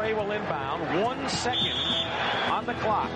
[0.00, 1.04] Will inbound.
[1.04, 1.76] One second
[2.50, 3.10] on the clock.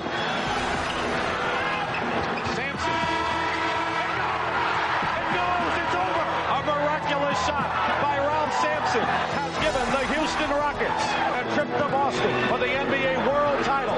[6.54, 7.72] A miraculous shot
[8.02, 8.16] by
[8.60, 13.96] Sampson has given the Houston Rockets a trip to Boston for the NBA World Title.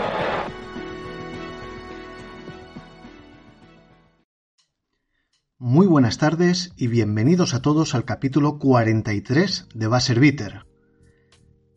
[5.58, 10.75] Muy buenas tardes y bienvenidos a todos al capítulo 43 de Basser Bitter.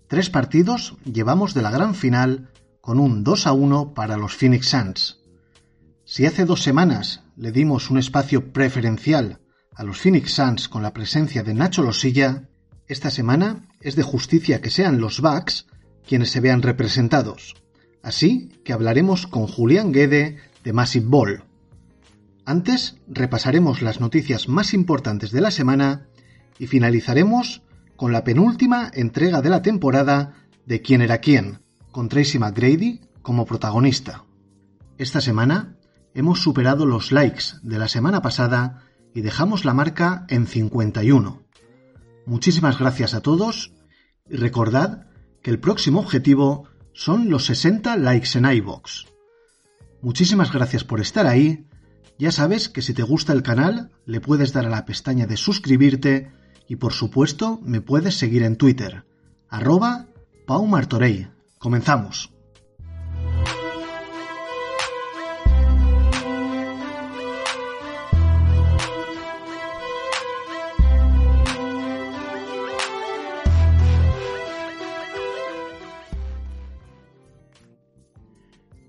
[0.09, 2.49] Tres partidos llevamos de la gran final
[2.81, 5.19] con un 2 a 1 para los Phoenix Suns.
[6.03, 9.39] Si hace dos semanas le dimos un espacio preferencial
[9.75, 12.49] a los Phoenix Suns con la presencia de Nacho Losilla,
[12.87, 15.67] esta semana es de justicia que sean los Bucks
[16.07, 17.53] quienes se vean representados.
[18.01, 21.43] Así que hablaremos con Julián Guede de Massive Ball.
[22.45, 26.07] Antes repasaremos las noticias más importantes de la semana
[26.57, 27.61] y finalizaremos
[27.99, 30.33] con la penúltima entrega de la temporada
[30.65, 31.59] de Quién era quién,
[31.91, 34.23] con Tracy McGrady como protagonista.
[34.97, 35.75] Esta semana
[36.13, 41.43] hemos superado los likes de la semana pasada y dejamos la marca en 51.
[42.25, 43.73] Muchísimas gracias a todos
[44.29, 45.07] y recordad
[45.41, 49.07] que el próximo objetivo son los 60 likes en iBox.
[50.01, 51.67] Muchísimas gracias por estar ahí
[52.19, 55.37] ya sabes que si te gusta el canal, le puedes dar a la pestaña de
[55.37, 56.33] suscribirte
[56.69, 59.03] y por supuesto me puedes seguir en Twitter,
[59.49, 60.05] arroba
[60.45, 61.27] paumartorey.
[61.57, 62.31] Comenzamos.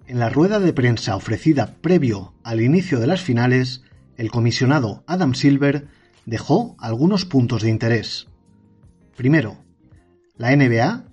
[0.07, 3.83] En la rueda de prensa ofrecida previo al inicio de las finales,
[4.19, 5.89] el comisionado Adam Silver
[6.27, 8.29] dejó algunos puntos de interés.
[9.17, 9.59] Primero,
[10.37, 11.05] la NBA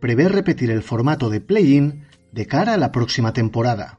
[0.00, 3.98] prevé repetir el formato de play-in de cara a la próxima temporada.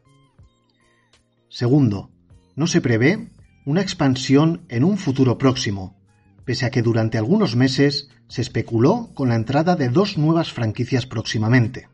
[1.50, 2.12] Segundo,
[2.56, 3.32] no se prevé
[3.66, 5.98] una expansión en un futuro próximo,
[6.46, 11.06] pese a que durante algunos meses se especuló con la entrada de dos nuevas franquicias
[11.06, 11.90] próximamente.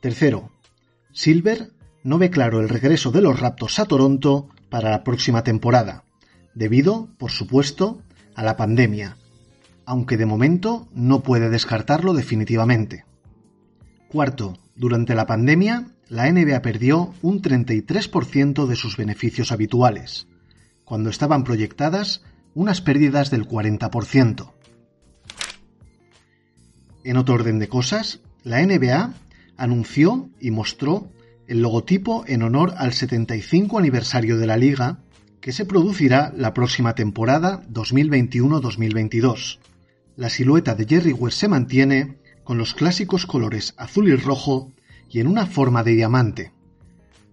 [0.00, 0.52] Tercero,
[1.12, 1.72] Silver
[2.04, 6.04] no ve claro el regreso de los Raptors a Toronto para la próxima temporada,
[6.54, 8.02] debido, por supuesto,
[8.38, 9.16] a la pandemia,
[9.84, 13.04] aunque de momento no puede descartarlo definitivamente.
[14.08, 20.28] Cuarto, durante la pandemia, la NBA perdió un 33% de sus beneficios habituales,
[20.84, 22.22] cuando estaban proyectadas
[22.54, 24.52] unas pérdidas del 40%.
[27.02, 29.14] En otro orden de cosas, la NBA
[29.56, 31.10] anunció y mostró
[31.48, 35.00] el logotipo en honor al 75 aniversario de la liga
[35.40, 39.58] que se producirá la próxima temporada 2021-2022.
[40.16, 44.72] La silueta de Jerry West se mantiene con los clásicos colores azul y rojo
[45.08, 46.52] y en una forma de diamante.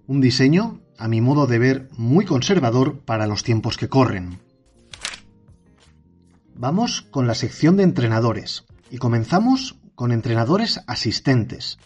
[0.07, 4.39] Un diseño, a mi modo de ver, muy conservador para los tiempos que corren.
[6.55, 11.79] Vamos con la sección de entrenadores y comenzamos con entrenadores asistentes,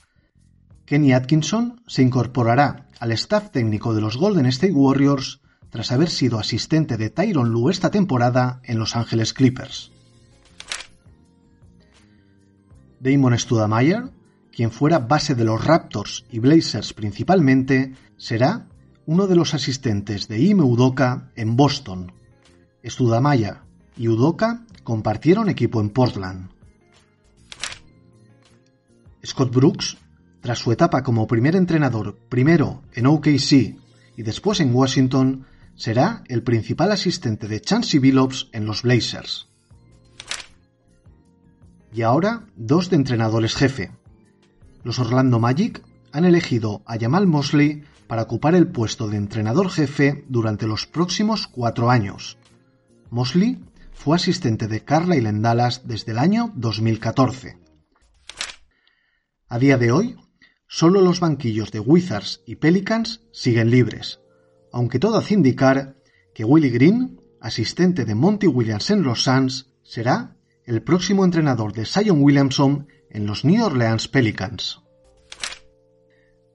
[0.89, 6.39] Kenny Atkinson se incorporará al staff técnico de los Golden State Warriors tras haber sido
[6.39, 9.91] asistente de Tyron Lue esta temporada en Los Angeles Clippers.
[12.99, 14.09] Damon Studamayer,
[14.51, 18.67] quien fuera base de los Raptors y Blazers principalmente, será
[19.05, 22.11] uno de los asistentes de Ime Udoka en Boston.
[22.83, 23.57] Studamayer
[23.95, 26.49] y Udoka compartieron equipo en Portland.
[29.25, 29.97] Scott Brooks
[30.41, 33.75] tras su etapa como primer entrenador, primero en OKC
[34.15, 35.45] y después en Washington,
[35.79, 39.47] será el principal asistente de Chansey Billups en los Blazers.
[41.93, 43.91] Y ahora, dos de entrenadores jefe.
[44.83, 45.81] Los Orlando Magic
[46.11, 51.47] han elegido a Jamal Mosley para ocupar el puesto de entrenador jefe durante los próximos
[51.47, 52.37] cuatro años.
[53.09, 53.63] Mosley
[53.93, 57.57] fue asistente de Carlisle en Dallas desde el año 2014.
[59.47, 60.17] A día de hoy,
[60.67, 64.18] solo los banquillos de Wizards y Pelicans siguen libres,
[64.71, 65.95] aunque todo hace indicar
[66.33, 70.35] que Willie Green, asistente de Monty Williams en los Suns, será
[70.65, 74.81] el próximo entrenador de Zion Williamson en los New Orleans Pelicans.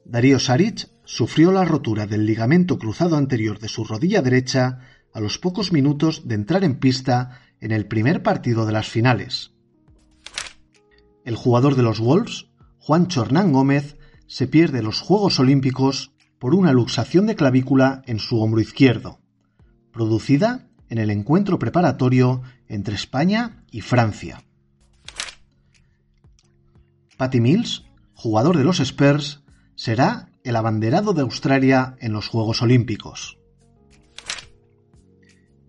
[0.05, 4.81] Darío Saric sufrió la rotura del ligamento cruzado anterior de su rodilla derecha
[5.13, 9.53] a los pocos minutos de entrar en pista en el primer partido de las finales.
[11.25, 12.47] El jugador de los Wolves,
[12.79, 13.97] Juan Chornán Gómez,
[14.27, 16.14] se pierde los Juegos Olímpicos
[16.45, 19.19] por una luxación de clavícula en su hombro izquierdo,
[19.91, 24.45] producida en el encuentro preparatorio entre España y Francia.
[27.17, 29.43] Patty Mills, jugador de los Spurs,
[29.75, 33.39] será el abanderado de Australia en los Juegos Olímpicos.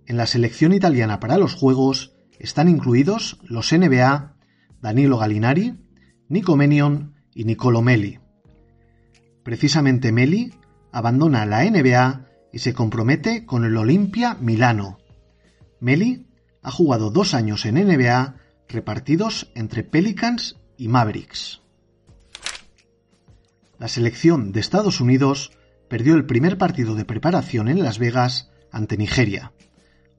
[0.07, 4.35] En la selección italiana para los Juegos están incluidos los NBA
[4.81, 5.79] Danilo Gallinari,
[6.27, 8.19] Nico Menion y Nicolo Meli.
[9.41, 10.51] Precisamente Meli
[10.95, 14.97] abandona la NBA y se compromete con el Olimpia Milano.
[15.81, 16.25] Meli
[16.61, 18.37] ha jugado dos años en NBA
[18.69, 21.61] repartidos entre Pelicans y Mavericks.
[23.77, 25.51] La selección de Estados Unidos
[25.89, 29.51] perdió el primer partido de preparación en Las Vegas ante Nigeria,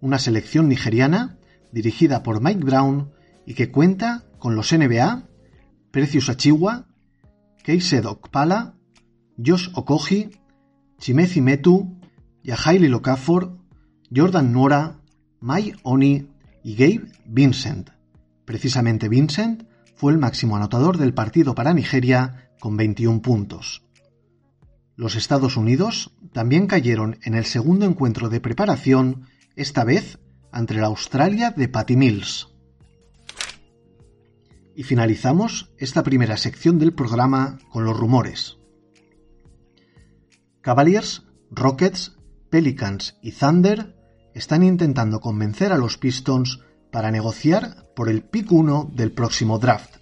[0.03, 1.39] una selección nigeriana
[1.73, 3.13] dirigida por Mike Brown
[3.47, 5.27] y que cuenta con los NBA,
[5.91, 6.87] Precious Achiwa,
[7.65, 8.75] Keised Okpala,
[9.43, 10.33] Josh Okoji,
[10.99, 11.99] Chimezi Metu,
[12.43, 13.59] Yahaili Lokafor,
[14.15, 15.01] Jordan Nora,
[15.41, 16.29] Mai Oni
[16.63, 17.91] y Gabe Vincent.
[18.45, 19.65] Precisamente Vincent
[19.95, 23.83] fue el máximo anotador del partido para Nigeria con 21 puntos.
[24.97, 30.19] Los Estados Unidos también cayeron en el segundo encuentro de preparación, esta vez
[30.53, 32.49] ante la Australia de Patty Mills.
[34.75, 38.56] Y finalizamos esta primera sección del programa con los rumores.
[40.67, 41.23] Cavaliers,
[41.53, 42.17] Rockets,
[42.51, 43.95] Pelicans y Thunder
[44.35, 46.59] están intentando convencer a los Pistons
[46.91, 49.99] para negociar por el pick 1 del próximo draft.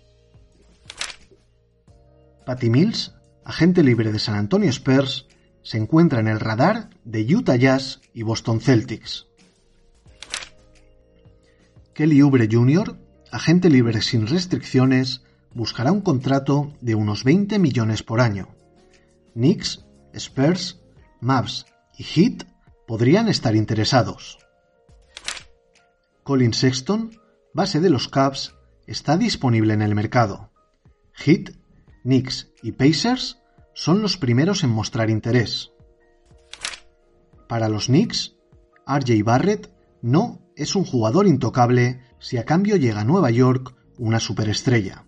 [2.46, 3.14] Patty Mills,
[3.44, 5.26] agente libre de San Antonio Spurs,
[5.62, 9.26] se encuentra en el radar de Utah Jazz y Boston Celtics.
[11.92, 12.98] Kelly Oubre Jr.,
[13.30, 18.48] agente libre sin restricciones, buscará un contrato de unos 20 millones por año.
[19.34, 19.83] Knicks,
[20.14, 20.80] Spurs,
[21.20, 21.66] Mavs
[21.96, 22.44] y Heat
[22.86, 24.38] podrían estar interesados.
[26.22, 27.18] Colin Sexton,
[27.52, 28.54] base de los Cavs,
[28.86, 30.50] está disponible en el mercado.
[31.12, 31.50] Heat,
[32.02, 33.38] Knicks y Pacers
[33.74, 35.72] son los primeros en mostrar interés.
[37.48, 38.36] Para los Knicks,
[38.86, 39.70] RJ Barrett
[40.02, 45.04] no es un jugador intocable si a cambio llega a Nueva York una superestrella.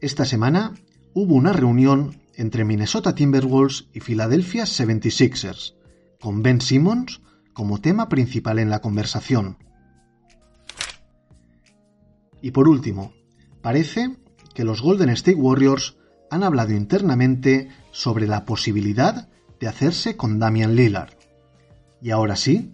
[0.00, 0.74] Esta semana
[1.14, 5.74] hubo una reunión entre Minnesota Timberwolves y Philadelphia 76ers,
[6.20, 7.20] con Ben Simmons
[7.52, 9.58] como tema principal en la conversación.
[12.40, 13.12] Y por último,
[13.60, 14.16] parece
[14.54, 15.96] que los Golden State Warriors
[16.30, 19.28] han hablado internamente sobre la posibilidad
[19.60, 21.12] de hacerse con Damian Lillard.
[22.00, 22.72] Y ahora sí,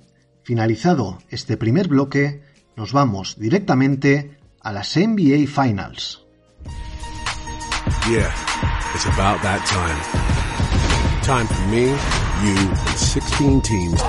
[0.49, 2.40] Finalizado este primer bloque,
[2.75, 6.25] nos vamos directamente a las NBA Finals.
[8.10, 8.32] Yeah,
[8.94, 9.99] it's about that time.
[11.23, 11.88] Time for me,
[12.43, 14.00] you, and 16 teams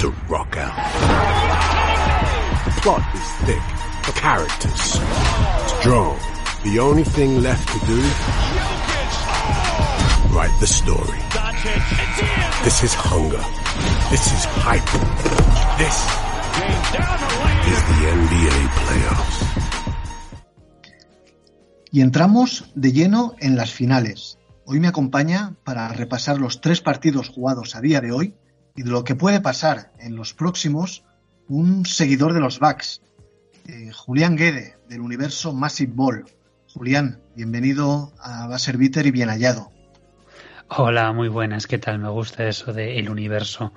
[0.00, 0.74] to rock out.
[2.64, 3.62] The plot is thick,
[4.06, 5.00] the characters
[5.80, 6.18] strong.
[6.62, 8.00] The only thing left to do,
[10.34, 11.18] write the story.
[12.64, 13.44] This is hunger.
[14.10, 14.84] This is hype.
[15.78, 15.96] This
[17.72, 19.99] is the NBA playoffs.
[21.92, 24.38] Y entramos de lleno en las finales.
[24.64, 28.34] Hoy me acompaña para repasar los tres partidos jugados a día de hoy
[28.76, 31.04] y de lo que puede pasar en los próximos
[31.48, 33.02] un seguidor de los Bucks,
[33.66, 36.24] eh, Julián Guede, del universo Massive Ball.
[36.72, 39.72] Julián, bienvenido a Baser Bitter y bien hallado.
[40.68, 41.66] Hola, muy buenas.
[41.66, 41.98] ¿Qué tal?
[41.98, 43.72] Me gusta eso de el universo.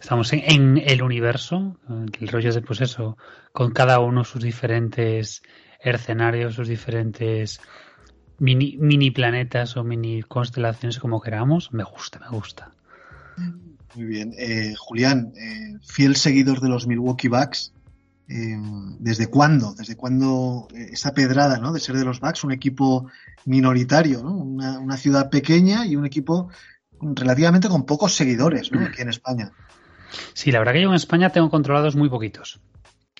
[0.00, 3.18] Estamos en, el universo, el rollo de pues eso,
[3.52, 5.42] con cada uno sus diferentes
[5.82, 7.60] escenarios, sus diferentes
[8.38, 11.72] mini, mini planetas o mini constelaciones como queramos.
[11.72, 12.70] Me gusta, me gusta.
[13.94, 14.32] Muy bien.
[14.38, 17.72] Eh, Julián, eh, fiel seguidor de los Milwaukee Bucks,
[18.30, 19.74] Em, ¿desde cuándo?
[19.74, 21.72] ¿Desde cuándo eh, esa pedrada ¿no?
[21.72, 23.10] de ser de los Bucks un equipo
[23.44, 24.36] minoritario, ¿no?
[24.36, 26.48] una, ciudad pequeña y un equipo
[27.00, 28.86] relativamente con pocos seguidores ¿no?
[28.86, 29.50] aquí en España?
[30.32, 32.60] Sí, la verdad que yo en España tengo controlados muy poquitos.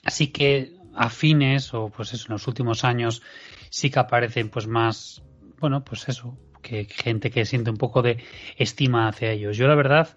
[0.05, 3.23] Así que afines o pues eso, en los últimos años
[3.71, 5.23] sí que aparecen pues más,
[5.59, 8.23] bueno, pues eso, que gente que siente un poco de
[8.57, 9.57] estima hacia ellos.
[9.57, 10.17] Yo la verdad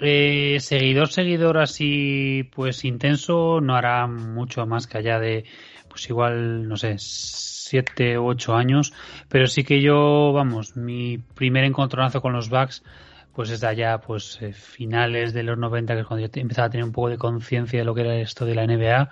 [0.00, 5.44] eh, seguidor, seguidor así, pues intenso, no hará mucho más que allá de,
[5.88, 8.92] pues igual, no sé, siete u ocho años,
[9.28, 12.82] pero sí que yo, vamos, mi primer encontronazo con los Bucks,
[13.34, 16.70] pues es allá, pues eh, finales de los 90, que es cuando yo empezaba a
[16.70, 19.10] tener un poco de conciencia de lo que era esto de la NBA,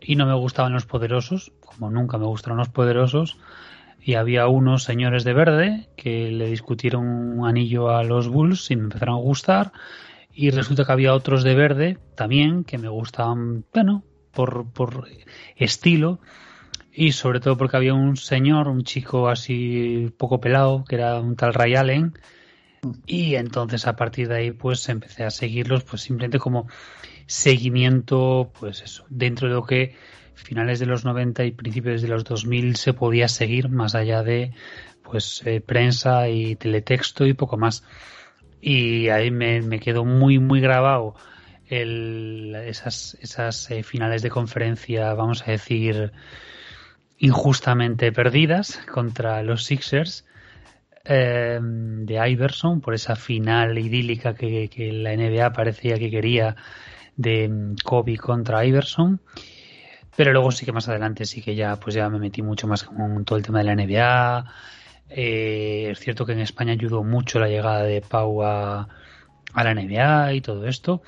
[0.00, 3.38] y no me gustaban los poderosos, como nunca me gustaron los poderosos,
[4.02, 8.76] y había unos señores de verde que le discutieron un anillo a los Bulls y
[8.76, 9.72] me empezaron a gustar
[10.32, 14.02] y resulta que había otros de verde también que me gustaban, bueno,
[14.32, 15.06] por, por
[15.56, 16.20] estilo
[16.92, 21.36] y sobre todo porque había un señor, un chico así poco pelado, que era un
[21.36, 22.14] tal Ray Allen,
[23.06, 26.68] y entonces a partir de ahí pues empecé a seguirlos pues simplemente como
[27.30, 29.94] seguimiento pues eso, dentro de lo que
[30.34, 34.52] finales de los 90 y principios de los 2000 se podía seguir más allá de
[35.02, 37.84] pues eh, prensa y teletexto y poco más.
[38.60, 41.14] Y ahí me, me quedó muy muy grabado
[41.70, 46.12] el, esas, eh, finales de conferencia, vamos a decir,
[47.18, 50.26] injustamente perdidas contra los Sixers
[51.04, 56.56] eh, de Iverson por esa final idílica que, la NBA parecía que quería
[57.20, 59.20] de mm, Kobe contra Iverson.
[60.16, 62.84] Pero luego sí que más adelante sí que ya pues ya me metí mucho más
[62.84, 64.44] con todo el tema de la NBA.
[65.10, 68.88] Eh, es cierto que en España ayudó mucho la llegada de Pau a,
[69.52, 71.02] a la NBA y todo esto.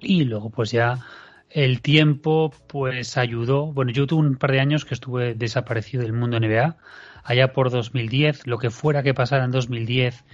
[0.00, 0.98] Y luego pues ya
[1.50, 3.72] el tiempo pues ayudó.
[3.72, 6.76] Bueno, yo tuve un par de años que estuve desaparecido del mundo NBA.
[7.24, 10.24] Allá por 2010, lo que fuera que pasara en 2010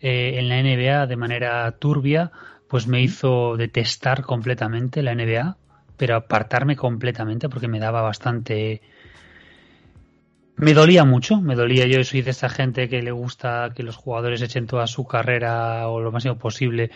[0.00, 2.30] eh, en la NBA de manera turbia,
[2.74, 5.56] pues me hizo detestar completamente la NBA,
[5.96, 8.82] pero apartarme completamente porque me daba bastante...
[10.56, 11.86] Me dolía mucho, me dolía.
[11.86, 15.86] Yo soy de esa gente que le gusta que los jugadores echen toda su carrera
[15.86, 16.90] o lo máximo posible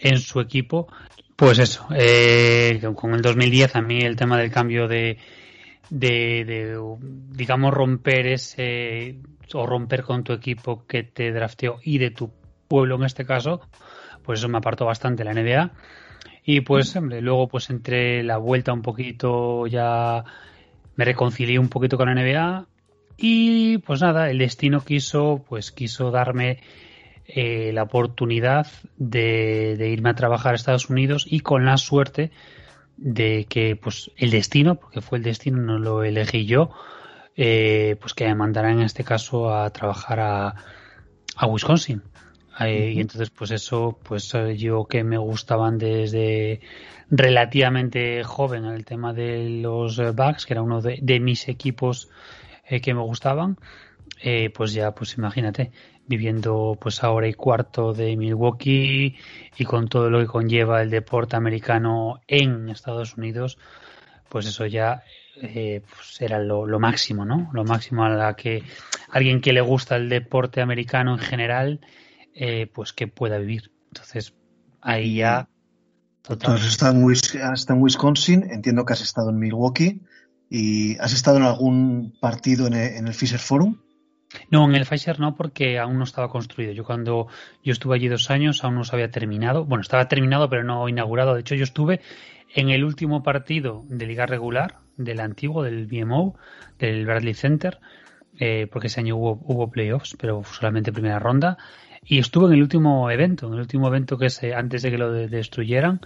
[0.00, 0.88] en su equipo
[1.36, 5.18] pues eso, eh, con el 2010 a mí el tema del cambio de,
[5.88, 6.80] de,
[7.30, 9.20] digamos, romper ese,
[9.54, 12.32] o romper con tu equipo que te drafteó y de tu
[12.66, 13.60] pueblo en este caso,
[14.22, 15.70] pues eso me apartó bastante la NBA.
[16.44, 20.24] Y pues, hombre, luego pues entre la vuelta un poquito ya
[20.96, 22.66] me reconcilié un poquito con la NBA
[23.16, 26.60] y pues nada, el destino quiso, pues quiso darme
[27.26, 32.32] eh, la oportunidad de, irme a trabajar a Estados Unidos y con la suerte
[32.96, 36.70] de que pues el destino, porque fue el destino, no lo elegí yo,
[37.36, 40.54] eh, pues que me mandarán en este caso a trabajar a,
[41.36, 42.02] a Wisconsin.
[42.60, 46.60] Eh, y entonces, pues eso, pues yo que me gustaban desde
[47.10, 52.08] relativamente joven el tema de los Bucks, que era uno de, de mis equipos
[52.82, 53.58] que me gustaban,
[54.54, 55.72] pues ya, pues imagínate,
[56.06, 59.16] viviendo pues ahora y cuarto de Milwaukee
[59.56, 63.58] y con todo lo que conlleva el deporte americano en Estados Unidos,
[64.28, 65.02] pues eso ya
[65.40, 67.50] eh, pues era lo, máximo, ¿no?
[67.52, 68.62] Lo máximo a la que
[69.10, 71.80] alguien que le gusta el deporte americano en general,
[72.34, 73.70] eh, pues que pueda vivir.
[73.88, 74.34] Entonces,
[74.80, 75.48] ahí ya...
[76.22, 76.52] Total.
[76.52, 80.02] Entonces, estado en Wisconsin, entiendo que has estado en Milwaukee
[80.48, 83.78] y has estado en algún partido en el, en el Fisher Forum.
[84.50, 86.72] No, en el Pfizer no, porque aún no estaba construido.
[86.72, 87.28] Yo cuando
[87.62, 89.64] yo estuve allí dos años, aún no se había terminado.
[89.64, 91.34] Bueno, estaba terminado, pero no inaugurado.
[91.34, 92.00] De hecho, yo estuve
[92.54, 96.36] en el último partido de liga regular del antiguo, del BMO,
[96.78, 97.80] del Bradley Center,
[98.38, 101.58] eh, porque ese año hubo, hubo playoffs, pero solamente primera ronda.
[102.04, 104.98] Y estuve en el último evento, en el último evento que es antes de que
[104.98, 106.00] lo destruyeran,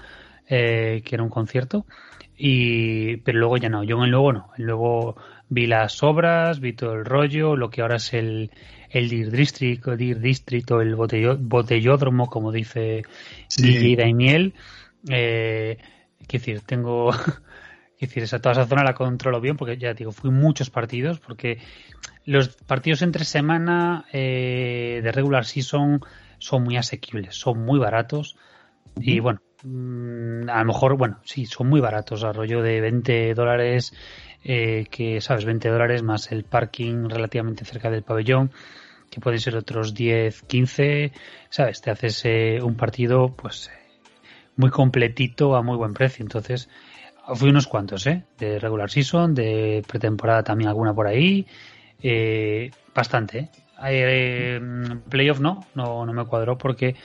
[0.48, 1.86] eh, que era un concierto.
[2.36, 4.50] Y, pero luego ya no, yo en el luego no.
[4.58, 5.16] El luego
[5.48, 8.50] vi las obras, vi todo el rollo, lo que ahora es el,
[8.90, 13.04] el Dir District, Dir District o el botellódromo, como dice
[13.48, 13.96] sí.
[13.96, 14.54] Daimiel.
[15.08, 15.78] Eh,
[16.26, 17.10] quiero decir, tengo.
[17.98, 21.20] quiero decir, esa, toda esa zona la controlo bien porque ya digo, fui muchos partidos
[21.20, 21.58] porque
[22.26, 26.00] los partidos entre semana eh, de regular season
[26.38, 28.36] son muy asequibles, son muy baratos
[28.96, 33.34] y bueno, mm, a lo mejor, bueno, sí, son muy baratos, a rollo de 20
[33.34, 33.94] dólares
[34.44, 38.50] eh, que, sabes, 20 dólares más el parking relativamente cerca del pabellón,
[39.10, 41.12] que pueden ser otros 10, 15,
[41.48, 43.70] sabes, te haces eh, un partido pues
[44.56, 46.24] muy completito a muy buen precio.
[46.24, 46.68] Entonces,
[47.34, 48.24] fui unos cuantos, ¿eh?
[48.38, 51.46] De regular season, de pretemporada también alguna por ahí,
[52.02, 53.50] eh, bastante,
[53.84, 54.60] ¿eh?
[55.08, 56.96] playoff no, no, no me cuadró porque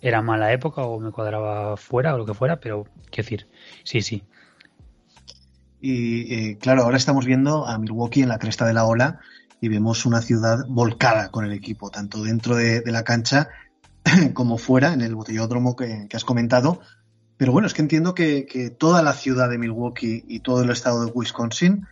[0.00, 3.48] era mala época o me cuadraba fuera o lo que fuera, pero quiero decir,
[3.84, 4.22] sí, sí,
[5.80, 9.20] y eh, claro, ahora estamos viendo a Milwaukee en la cresta de la ola
[9.60, 13.48] y vemos una ciudad volcada con el equipo, tanto dentro de, la cancha
[14.34, 16.80] como fuera, en el botellódromo que, has comentado.
[17.36, 21.04] Pero bueno, es que entiendo que, toda la ciudad de Milwaukee y todo el estado
[21.04, 21.86] de Wisconsin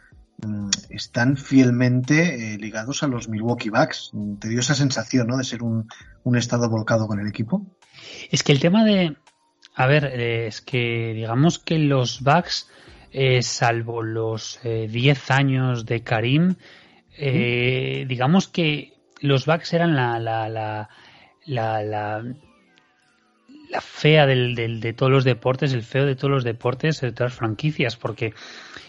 [0.90, 4.12] están fielmente eh, ligados a los Milwaukee Bucks.
[4.40, 5.36] ¿Te dio esa sensación ¿no?
[5.36, 5.88] de ser un,
[6.24, 7.66] un estado volcado con el equipo?
[8.30, 9.16] Es que el tema de...
[9.74, 12.68] A ver, eh, es que digamos que los Bucks
[13.18, 16.56] eh, salvo los 10 eh, años de Karim,
[17.16, 20.88] eh, digamos que los Bucks eran la, la, la,
[21.46, 22.22] la,
[23.70, 27.32] la fea del, de todos los deportes, el feo de todos los deportes, de todas
[27.32, 28.34] las franquicias, porque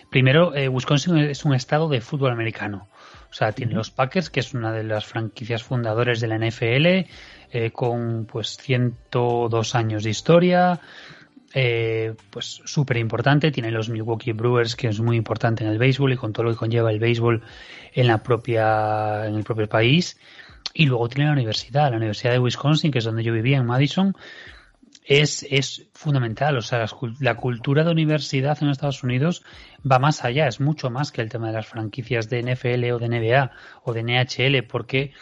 [0.10, 2.88] primero eh, Wisconsin es un estado de fútbol americano.
[3.30, 7.08] O sea, tiene los Packers, que es una de las franquicias fundadores de la NFL,
[7.52, 10.80] eh, con pues 102 años de historia,
[11.54, 13.52] eh, pues súper importante.
[13.52, 16.52] Tiene los Milwaukee Brewers, que es muy importante en el béisbol y con todo lo
[16.52, 17.44] que conlleva el béisbol
[17.94, 20.18] en la propia, en el propio país.
[20.74, 23.66] Y luego tiene la universidad, la Universidad de Wisconsin, que es donde yo vivía, en
[23.66, 24.16] Madison.
[25.04, 26.86] Es, es fundamental, o sea,
[27.22, 29.42] la cultura de universidad en Estados Unidos
[29.92, 33.00] va más allá, es mucho más que el tema de las franquicias de NFL o
[33.00, 33.52] de NBA
[33.84, 35.14] o de NHL, porque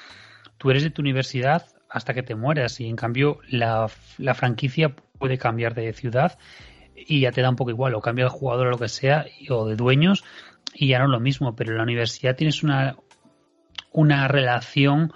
[0.58, 4.96] tú eres de tu universidad hasta que te mueras y en cambio la, la franquicia
[5.18, 6.38] puede cambiar de ciudad
[6.96, 9.26] y ya te da un poco igual, o cambia de jugador o lo que sea,
[9.50, 10.24] o de dueños,
[10.74, 12.96] y ya no es lo mismo, pero en la universidad tienes una,
[13.92, 15.14] una relación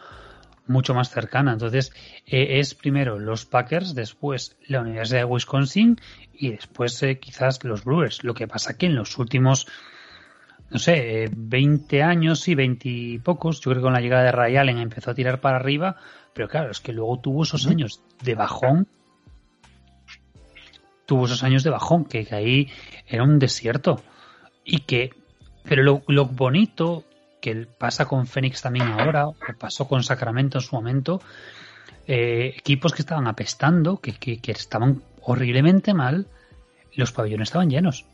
[0.70, 1.54] mucho más cercana.
[1.54, 1.92] Entonces,
[2.26, 6.00] eh, es primero los Packers, después la Universidad de Wisconsin
[6.34, 8.24] y después eh, quizás los Brewers.
[8.24, 9.68] Lo que pasa que en los últimos,
[10.70, 14.24] no sé, 20 eh, años y 20 y pocos, yo creo que con la llegada
[14.24, 15.98] de Ray Allen empezó a tirar para arriba,
[16.34, 18.88] pero claro, es que luego tuvo esos años de bajón
[21.10, 22.70] tuvo esos años de bajón, que, ahí
[23.08, 24.04] era un desierto.
[24.64, 25.10] Y que,
[25.64, 27.04] pero lo, lo bonito
[27.41, 31.22] que pasa con Fénix también ahora, o pasó con Sacramento en su momento,
[32.08, 36.27] eh, equipos que estaban apestando, que, que, estaban horriblemente mal,
[36.96, 38.05] los pabellones estaban llenos.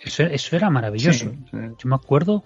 [0.00, 1.32] Eso, eso era maravilloso.
[1.52, 2.44] Yo me acuerdo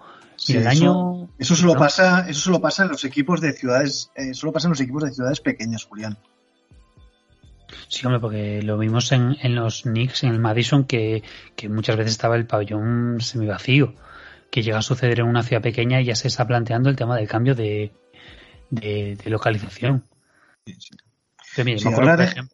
[0.48, 1.28] el eso, año.
[1.38, 4.70] Eso solo pasa, eso solo pasa en los equipos de ciudades, eh, solo pasa en
[4.70, 6.18] los equipos de ciudades pequeñas, Julián.
[7.88, 11.22] Sí, hombre, porque lo vimos en, en los Knicks, en el Madison, que,
[11.68, 13.94] muchas veces estaba el pabellón semivacío,
[14.50, 17.16] que llega a suceder en una ciudad pequeña y ya se está planteando el tema
[17.16, 17.92] del cambio de,
[18.70, 20.04] de, localización.
[20.64, 21.84] Sí, sí.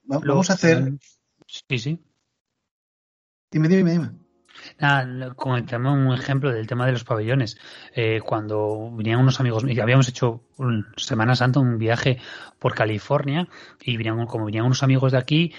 [0.05, 0.93] vamos a hacer.
[1.47, 2.01] Sí, sí.
[3.51, 4.11] Dime, dime, dime.
[4.79, 7.59] Nada, comentamos un ejemplo del tema de los pabellones.
[7.95, 12.19] Eh, cuando venían unos amigos, y habíamos hecho un, Semana Santa un viaje
[12.59, 13.49] por California
[13.83, 15.53] y venían, como venían unos amigos de aquí,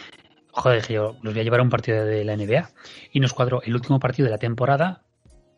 [0.51, 2.69] joder, dije yo, los voy a llevar a un partido de la NBA.
[3.11, 5.04] Y nos cuadró el último partido de la temporada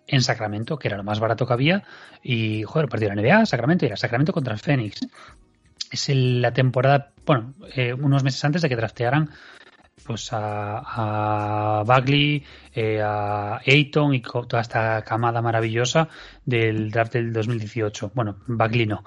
[0.07, 1.83] en Sacramento, que era lo más barato que había,
[2.23, 5.01] y joder, partido de la NBA, Sacramento, y era Sacramento contra Phoenix.
[5.91, 9.29] Es la temporada, bueno, eh, unos meses antes de que draftearan
[10.07, 12.43] pues a, a Bagley,
[12.73, 16.07] eh, a Ayton y toda esta camada maravillosa
[16.45, 18.11] del draft del 2018.
[18.13, 19.03] Bueno, Bagley no.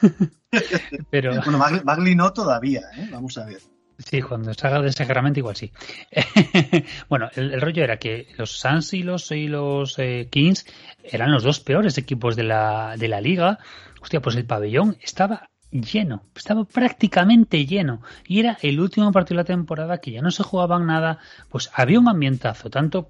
[1.10, 1.34] Pero...
[1.42, 3.08] Bueno, Bagley, no todavía, ¿eh?
[3.10, 3.58] vamos a ver.
[3.98, 5.72] Sí, cuando salga de Sacramento igual sí.
[7.08, 10.66] bueno, el, rollo era que los Suns y los, y los eh, Kings
[11.02, 13.58] eran los dos peores equipos de la, de la liga.
[14.00, 19.42] Hostia, pues el pabellón estaba lleno, estaba prácticamente lleno y era el último partido de
[19.42, 23.08] la temporada que ya no se jugaban nada, pues había un ambientazo, tanto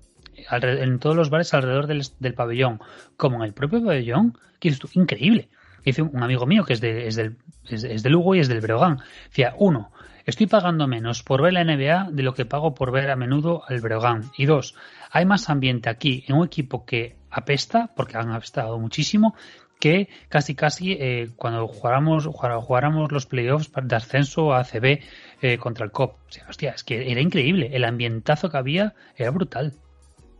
[0.51, 2.81] en todos los bares alrededor del, pabellón
[3.17, 5.49] como en el propio pabellón, que es increíble.
[5.85, 7.37] Dice un amigo mío que es de, es del,
[7.69, 9.01] es, de Lugo y es del Breogán.
[9.29, 9.93] Decía, uno,
[10.25, 13.63] estoy pagando menos por ver la NBA de lo que pago por ver a menudo
[13.67, 14.31] al Breogán.
[14.37, 14.75] Y dos,
[15.11, 19.35] hay más ambiente aquí en un equipo que apesta, porque han apestado muchísimo,
[19.81, 25.01] que casi casi eh, cuando jugáramos, jugáramos los playoffs de ascenso a ACB
[25.43, 26.17] eh, contra el COP.
[26.27, 27.71] O sea, hostia, es que era increíble.
[27.73, 29.75] El ambientazo que había era brutal.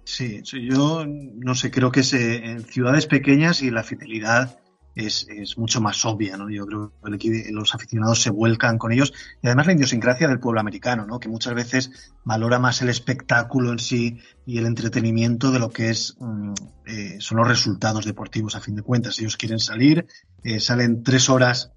[0.05, 4.59] Sí, yo no sé, creo que es, en ciudades pequeñas y la fidelidad
[4.95, 6.51] es, es, mucho más obvia, ¿no?
[6.51, 10.61] Yo creo que los aficionados se vuelcan con ellos y además la idiosincrasia del pueblo
[10.61, 11.19] americano, ¿no?
[11.21, 11.91] Que muchas veces
[12.25, 16.53] valora más el espectáculo en sí y el entretenimiento de lo que es mm,
[16.87, 19.19] eh, son los resultados deportivos a fin de cuentas.
[19.19, 20.07] Ellos quieren salir,
[20.43, 21.73] eh, salen tres horas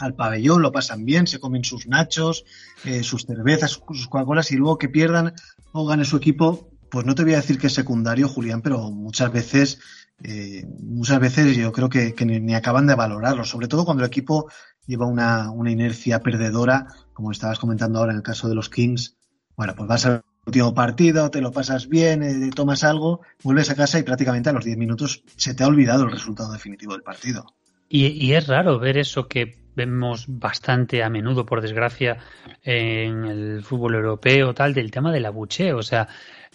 [0.00, 2.44] al pabellón, lo pasan bien, se comen sus nachos,
[2.84, 5.34] eh, sus cervezas, sus Coca-Colas y luego que pierdan
[5.72, 8.90] o gane su equipo, pues no te voy a decir que es secundario, Julián, pero
[8.90, 9.80] muchas veces
[10.22, 14.50] eh, muchas veces yo creo que, ni, acaban de valorarlo, sobre todo cuando el equipo
[14.86, 19.16] lleva una, inercia perdedora, como estabas comentando ahora en el caso de los Kings.
[19.56, 23.74] Bueno, pues vas al último partido, te lo pasas bien, eh, tomas algo, vuelves a
[23.74, 27.02] casa y prácticamente a los 10 minutos se te ha olvidado el resultado definitivo del
[27.02, 27.46] partido.
[27.88, 32.18] Y, es raro ver eso que vemos bastante a menudo, por desgracia,
[32.62, 35.78] en el fútbol europeo, tal, del tema del abucheo.
[35.78, 36.08] O sea,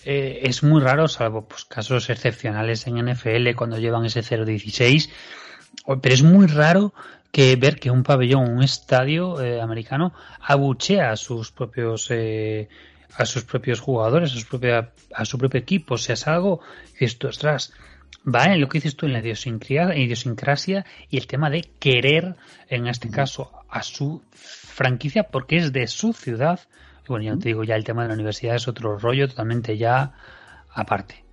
[0.06, 5.10] eh, es muy raro, salvo pues, casos excepcionales en NFL cuando llevan ese 0-16,
[6.02, 6.94] pero es muy raro
[7.32, 12.70] que ver que un pabellón, un estadio eh, americano abuchea a sus propios eh,
[13.16, 15.96] a sus propios jugadores, a su, propia, a su propio equipo.
[15.96, 16.62] O sea, es algo
[16.98, 17.74] que esto, ostras,
[18.24, 22.36] va en lo que dices tú en la idiosincrasia y el tema de querer,
[22.70, 26.60] en este caso, a su franquicia porque es de su ciudad
[27.10, 30.14] bueno, ya te digo, ya el tema de la universidad es otro rollo totalmente ya
[30.74, 31.26] aparte.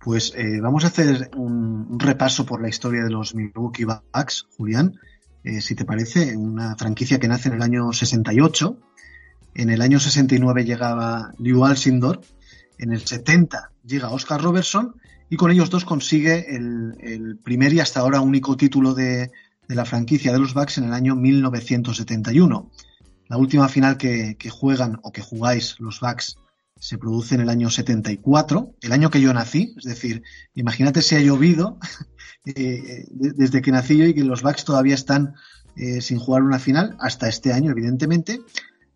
[0.00, 4.98] Pues eh, vamos a hacer un, repaso por la historia de los Milwaukee Bucks, Julián,
[5.44, 8.78] eh, si te parece, una franquicia que nace en el año 68.
[9.54, 12.20] En el año 69 llegaba Lew Alcindor,
[12.76, 14.94] en el 70 llega Oscar Robertson
[15.30, 19.30] y con ellos dos consigue el, primer y hasta ahora único título de,
[19.68, 22.70] de, la franquicia de los Bucks en el año 1971.
[23.28, 26.36] La última final que, que juegan o que jugáis los Bucks
[26.84, 30.22] se produce en el año 74, el año que yo nací, es decir,
[30.54, 31.78] imagínate si ha llovido
[32.44, 35.34] eh, desde que nací yo y que los Bucks todavía están
[35.76, 38.42] eh, sin jugar una final, hasta este año, evidentemente.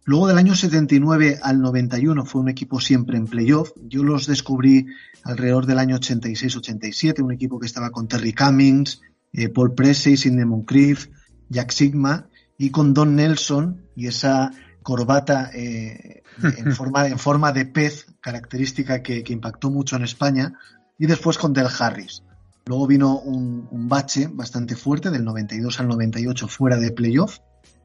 [0.05, 3.73] Luego del año 79 al 91 fue un equipo siempre en playoff.
[3.89, 4.87] Yo los descubrí
[5.25, 9.01] alrededor del año 86-87, un equipo que estaba con Terry Cummings,
[9.33, 11.09] eh, Paul Pressey, Sidney Moncrief,
[11.49, 14.51] Jack Sigma y con Don Nelson y esa
[14.83, 20.59] corbata eh, en, forma, en forma de pez, característica que, impactó mucho en España,
[20.99, 22.25] y después con Del Harris.
[22.67, 27.39] Luego vino un, bache bastante fuerte, del 92 al 98 fuera de playoff.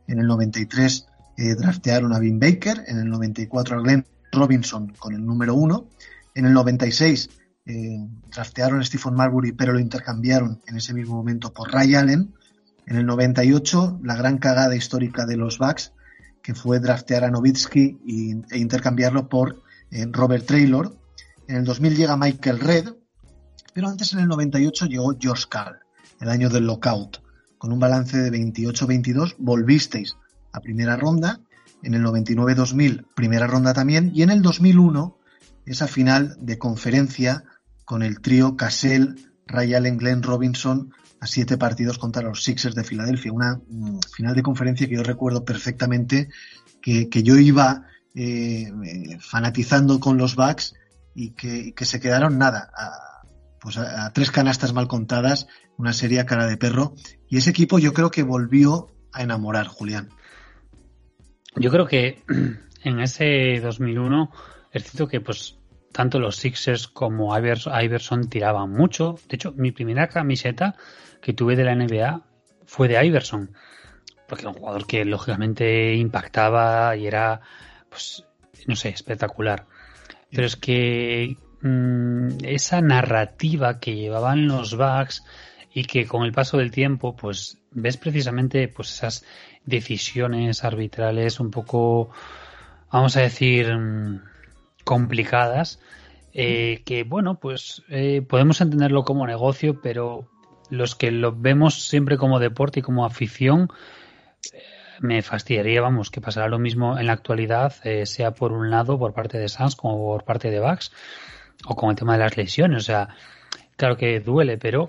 [0.07, 1.07] En el 93
[1.37, 5.87] eh, draftearon a Vin Baker, en el 94 a Glenn Robinson con el número uno.
[6.35, 7.29] En el 96
[7.65, 7.97] eh,
[8.29, 12.33] draftearon a Stephen Marbury, pero lo intercambiaron en ese mismo momento por Ray Allen.
[12.85, 15.93] En el 98, la gran cagada histórica de los Bucks,
[16.41, 17.99] que fue draftear a Novitsky
[18.51, 20.95] e intercambiarlo por eh, Robert Traylor.
[21.47, 22.89] En el 2000 llega Michael Red,
[23.73, 25.79] pero antes en el 98 llegó George Carl,
[26.19, 27.21] el año del lockout.
[27.57, 30.17] Con un balance de 28-22 volvisteis
[30.51, 31.39] a primera ronda,
[31.81, 35.17] en el 99-2000 primera ronda también, y en el 2001
[35.65, 37.45] esa final de conferencia
[37.85, 39.15] con el trío Cassell,
[39.47, 40.93] Ray Allen, Glenn Robinson,
[41.23, 43.31] a siete partidos contra los Sixers de Filadelfia.
[43.31, 46.27] Una mm, final de conferencia que yo recuerdo perfectamente
[46.81, 48.69] que, yo iba eh,
[49.21, 50.75] fanatizando con los Bucks
[51.15, 52.69] y que, se quedaron nada,
[53.61, 56.93] pues a, tres canastas mal contadas, una serie cara de perro.
[57.29, 60.09] Y ese equipo yo creo que volvió a enamorar, Julián.
[61.55, 62.21] Yo creo que
[62.83, 64.29] en ese 2001
[64.73, 65.57] es cierto que pues
[65.93, 69.15] tanto los Sixers como Iverson tiraban mucho.
[69.29, 70.75] De hecho, mi primera camiseta
[71.23, 72.21] que tuve de la NBA
[72.65, 73.51] fue de Iverson,
[74.27, 77.39] porque era un jugador que lógicamente impactaba y era,
[77.89, 78.25] pues,
[78.67, 79.65] no sé, espectacular.
[80.29, 85.23] Pero es que mm, esa narrativa que llevaban los Bucks
[85.73, 89.25] y que con el paso del tiempo, pues, ves precisamente pues esas
[89.65, 92.11] decisiones arbitrales un poco,
[92.91, 94.21] vamos a decir, mm,
[94.83, 95.79] complicadas.
[96.35, 100.27] Eh, que bueno, pues eh, podemos entenderlo como negocio, pero
[100.73, 103.69] los que lo vemos siempre como deporte y como afición,
[104.53, 104.61] eh,
[104.99, 108.97] me fastidiaría, vamos, que pasará lo mismo en la actualidad, eh, sea por un lado
[108.97, 110.91] por parte de Sans como por parte de Bax,
[111.65, 112.77] o con el tema de las lesiones.
[112.77, 113.09] O sea,
[113.75, 114.87] claro que duele, pero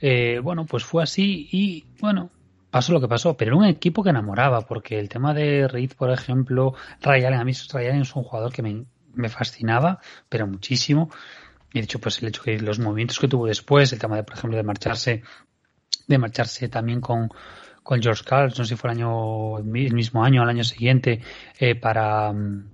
[0.00, 2.30] eh, bueno, pues fue así y bueno,
[2.70, 5.92] pasó lo que pasó, pero era un equipo que enamoraba, porque el tema de Reed,
[5.96, 10.00] por ejemplo, Ray Allen, a mí Ray Allen es un jugador que me, me fascinaba,
[10.28, 11.10] pero muchísimo.
[11.72, 14.24] Y de hecho, pues el hecho que los movimientos que tuvo después, el tema de,
[14.24, 15.22] por ejemplo, de marcharse,
[16.06, 17.30] de marcharse también con,
[17.82, 21.20] con George Carl, no sé si fue el año, el mismo año, al año siguiente,
[21.58, 22.70] eh, para mm,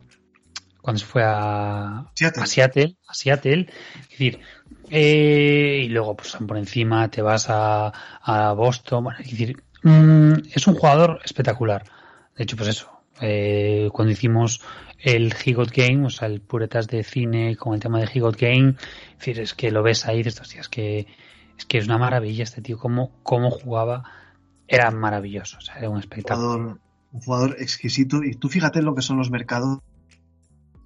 [0.80, 3.66] cuando se fue a Seattle, a Seattle,
[4.02, 4.40] es decir,
[4.90, 10.32] eh, y luego pues por encima te vas a, a Boston, bueno, es decir, mm,
[10.52, 11.84] es un jugador espectacular.
[12.36, 14.60] De hecho, pues eso, eh, cuando hicimos
[14.98, 18.74] el Higot Game, o sea, el puretas de cine con el tema de Higot Game,
[19.24, 21.06] es que lo ves ahí dices, es que,
[21.56, 24.04] es que es una maravilla este tío, cómo, cómo jugaba,
[24.66, 26.78] era maravilloso, o sea, era un espectáculo.
[27.10, 29.78] Un jugador, exquisito, y tú fíjate en lo que son los mercados,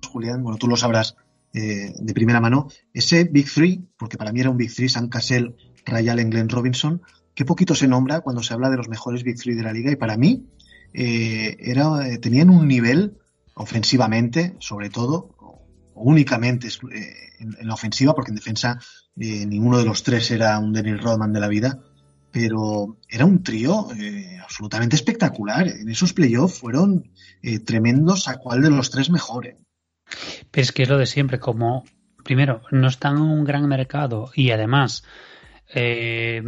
[0.09, 1.17] Julián, bueno, tú lo sabrás
[1.53, 5.09] eh, de primera mano, ese Big Three, porque para mí era un Big Three, Sam
[5.09, 7.03] Cassell, Ray Allen, Glenn Robinson,
[7.35, 9.91] qué poquito se nombra cuando se habla de los mejores Big Three de la liga,
[9.91, 10.47] y para mí
[10.93, 13.19] eh, era, eh, tenían un nivel
[13.55, 15.37] ofensivamente, sobre todo,
[15.95, 18.79] únicamente eh, en, la ofensiva, porque en defensa
[19.15, 21.81] ninguno de los tres era un Daniel Rodman de la vida,
[22.31, 23.89] pero era un trío
[24.43, 25.69] absolutamente espectacular.
[25.69, 27.11] En esos playoffs fueron
[27.67, 29.57] tremendos a cuál de los tres mejores.
[30.51, 31.85] Pero es que es lo de siempre, como
[32.25, 35.05] primero, no están en un gran mercado y además
[35.75, 36.43] eh,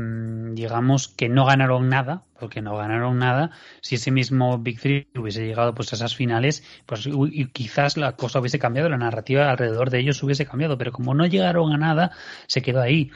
[0.53, 3.51] digamos que no ganaron nada, porque no ganaron nada.
[3.81, 8.17] Si ese mismo Big Three hubiese llegado pues a esas finales, pues y quizás la
[8.17, 11.79] cosa hubiese cambiado, la narrativa alrededor de ellos hubiese cambiado, pero como no llegaron a
[11.79, 12.11] nada,
[12.47, 13.11] se quedó ahí.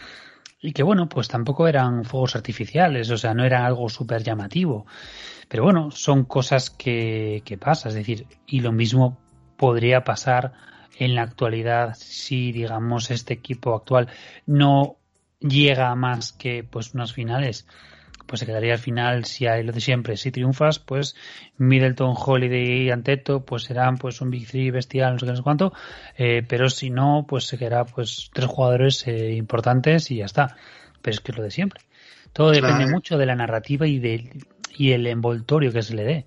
[0.60, 4.86] y que bueno, pues tampoco eran fuegos artificiales, o sea, no era algo súper llamativo.
[5.48, 9.18] Pero bueno, son cosas que, que pasa, es decir, y lo mismo
[9.56, 10.52] podría pasar
[10.98, 14.08] en la actualidad si, digamos, este equipo actual
[14.46, 14.97] no
[15.40, 17.66] llega a más que pues unas finales.
[18.26, 21.16] Pues se quedaría al final si hay lo de siempre si triunfas pues
[21.56, 25.36] Middleton Holiday y Anteto pues serán pues un Big Three bestial no sé qué no
[25.36, 25.72] sé cuánto.
[26.16, 30.56] Eh, pero si no pues se quedará pues tres jugadores eh, importantes y ya está.
[31.00, 31.82] Pero es que es lo de siempre.
[32.32, 34.44] Todo depende mucho de la narrativa y del
[34.76, 36.26] y el envoltorio que se le dé.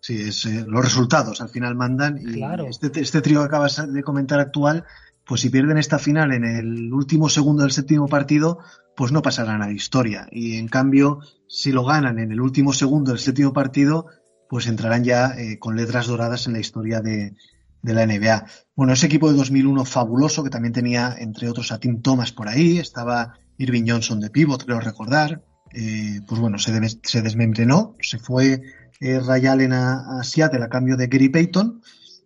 [0.00, 1.40] Sí, es, eh, los resultados.
[1.40, 2.18] Al final mandan.
[2.18, 4.84] Y este, este trío que acabas de comentar actual,
[5.26, 8.58] pues si pierden esta final en el último segundo del séptimo partido,
[8.96, 10.26] pues no pasarán a la historia.
[10.30, 14.06] Y en cambio, si lo ganan en el último segundo del séptimo partido,
[14.48, 17.34] pues entrarán ya eh, con letras doradas en la historia de,
[17.82, 18.46] la NBA.
[18.76, 22.48] Bueno, ese equipo de 2001 fabuloso, que también tenía, entre otros, a Tim Thomas por
[22.48, 25.42] ahí, estaba Irving Johnson de pivot, creo recordar.
[25.74, 28.62] Eh, pues bueno, se, se desmembrenó, se fue
[29.00, 31.82] eh, Ray Allen a, Seattle a cambio de Gary Payton.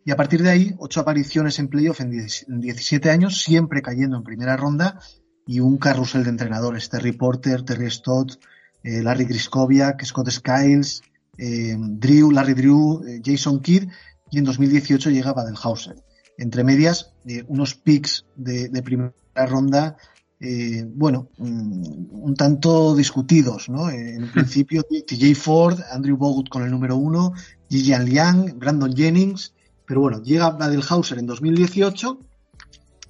[0.06, 4.22] Y a partir de ahí, ocho apariciones en playoff en 17 años, siempre cayendo en
[4.22, 5.00] primera ronda,
[5.44, 8.38] y un carrusel de entrenadores, Terry Porter, Terry Stott,
[8.84, 11.02] eh, Larry Griskoviak, Scott Skiles,
[11.36, 13.88] eh, Drew, Larry Drew, eh, Jason Kidd,
[14.30, 15.96] y en 2018 llegaba Hauser.
[16.38, 17.12] Entre medias,
[17.48, 19.96] unos picks de, de primera ronda
[20.94, 23.90] bueno, mm, un tanto discutidos, ¿no?
[23.90, 27.32] En principio, TJ Ford, Andrew Bogut con el número uno,
[27.68, 29.55] Jijian Liang, Brandon Jennings,
[29.86, 32.18] pero bueno, llega Badelhauser en 2018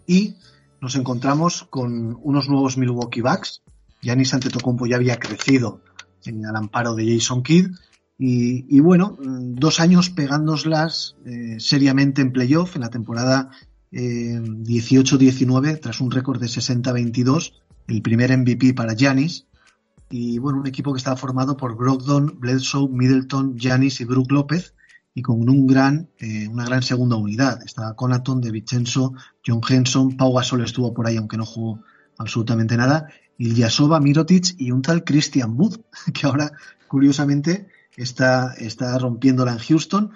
[0.06, 0.36] y
[0.80, 3.62] nos encontramos con unos nuevos Milwaukee Bucks.
[4.02, 5.80] Giannis Antetokounmpo ya había crecido
[6.24, 7.70] en el amparo de Jason Kidd
[8.18, 13.50] y, bueno, dos años pegándolas eh, seriamente en playoff en la temporada
[13.92, 17.52] 18-19 tras un récord de 60-22,
[17.88, 19.46] el primer MVP para Giannis.
[20.10, 24.74] Y bueno, un equipo que estaba formado por Brogdon, Bledsoe, Middleton, Giannis y Brook López
[25.16, 27.62] y con un gran, eh, una gran segunda unidad.
[27.64, 31.80] Estaba Conaton, De Vincenzo, John Henson, Pau Gasol estuvo por ahí aunque no jugó
[32.18, 35.78] absolutamente nada, Ilyasova, Mirotic y un tal Christian Wood,
[36.12, 36.52] que ahora
[36.86, 40.12] curiosamente está, está rompiéndola en Houston.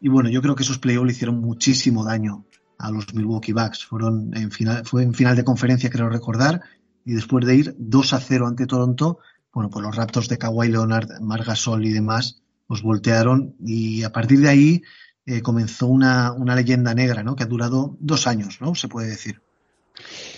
[0.00, 2.44] Y bueno, yo creo que esos playoffs le hicieron muchísimo daño
[2.78, 3.84] a los Milwaukee Bucks.
[3.84, 6.60] Fueron en final, fue en final de conferencia, creo recordar,
[7.04, 9.18] y después de ir 2 a 0 ante Toronto,
[9.52, 14.40] bueno, pues los Raptors de Kawhi Leonard, Margasol y demás, los voltearon y a partir
[14.40, 14.82] de ahí
[15.26, 17.34] eh, comenzó una, una, leyenda negra, ¿no?
[17.34, 18.74] Que ha durado dos años, ¿no?
[18.74, 19.40] Se puede decir.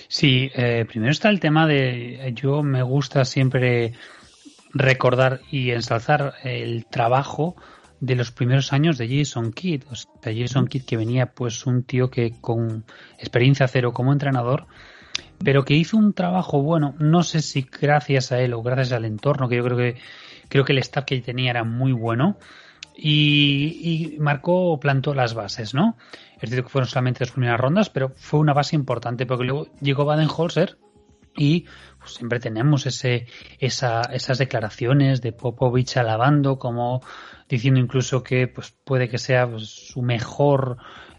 [0.08, 3.94] Sí, eh, primero está el tema de, yo me gusta siempre
[4.72, 7.56] recordar y ensalzar el trabajo
[8.00, 9.84] de los primeros años de Jason Kidd.
[9.90, 12.84] O sea, Jason Kidd que venía pues un tío que con
[13.18, 14.66] experiencia cero como entrenador,
[15.42, 19.04] pero que hizo un trabajo bueno, no sé si gracias a él o gracias al
[19.04, 19.96] entorno, que yo creo que
[20.48, 22.38] creo que el staff que tenía era muy bueno.
[22.98, 25.98] Y, marcó, plantó las bases, ¿no?
[26.40, 29.66] Es decir, que fueron solamente las primeras rondas, pero fue una base importante, porque luego
[29.80, 30.78] llegó Baden-Holzer
[31.36, 31.66] y
[31.98, 33.26] pues, siempre tenemos ese,
[33.58, 37.02] esa, esas declaraciones de Popovich alabando como
[37.48, 40.78] diciendo incluso que pues puede que sea pues, su mejor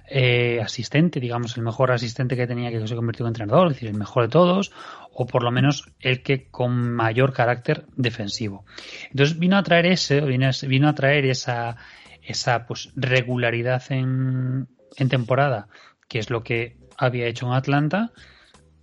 [0.10, 3.90] eh, asistente, digamos, el mejor asistente que tenía que se convirtió en entrenador, es decir,
[3.90, 4.72] el mejor de todos,
[5.12, 8.66] o por lo menos el que con mayor carácter defensivo.
[9.12, 11.76] Entonces vino a traer ese, vino, a traer esa,
[12.22, 15.68] esa pues regularidad en, en temporada,
[16.08, 18.12] que es lo que había hecho en Atlanta,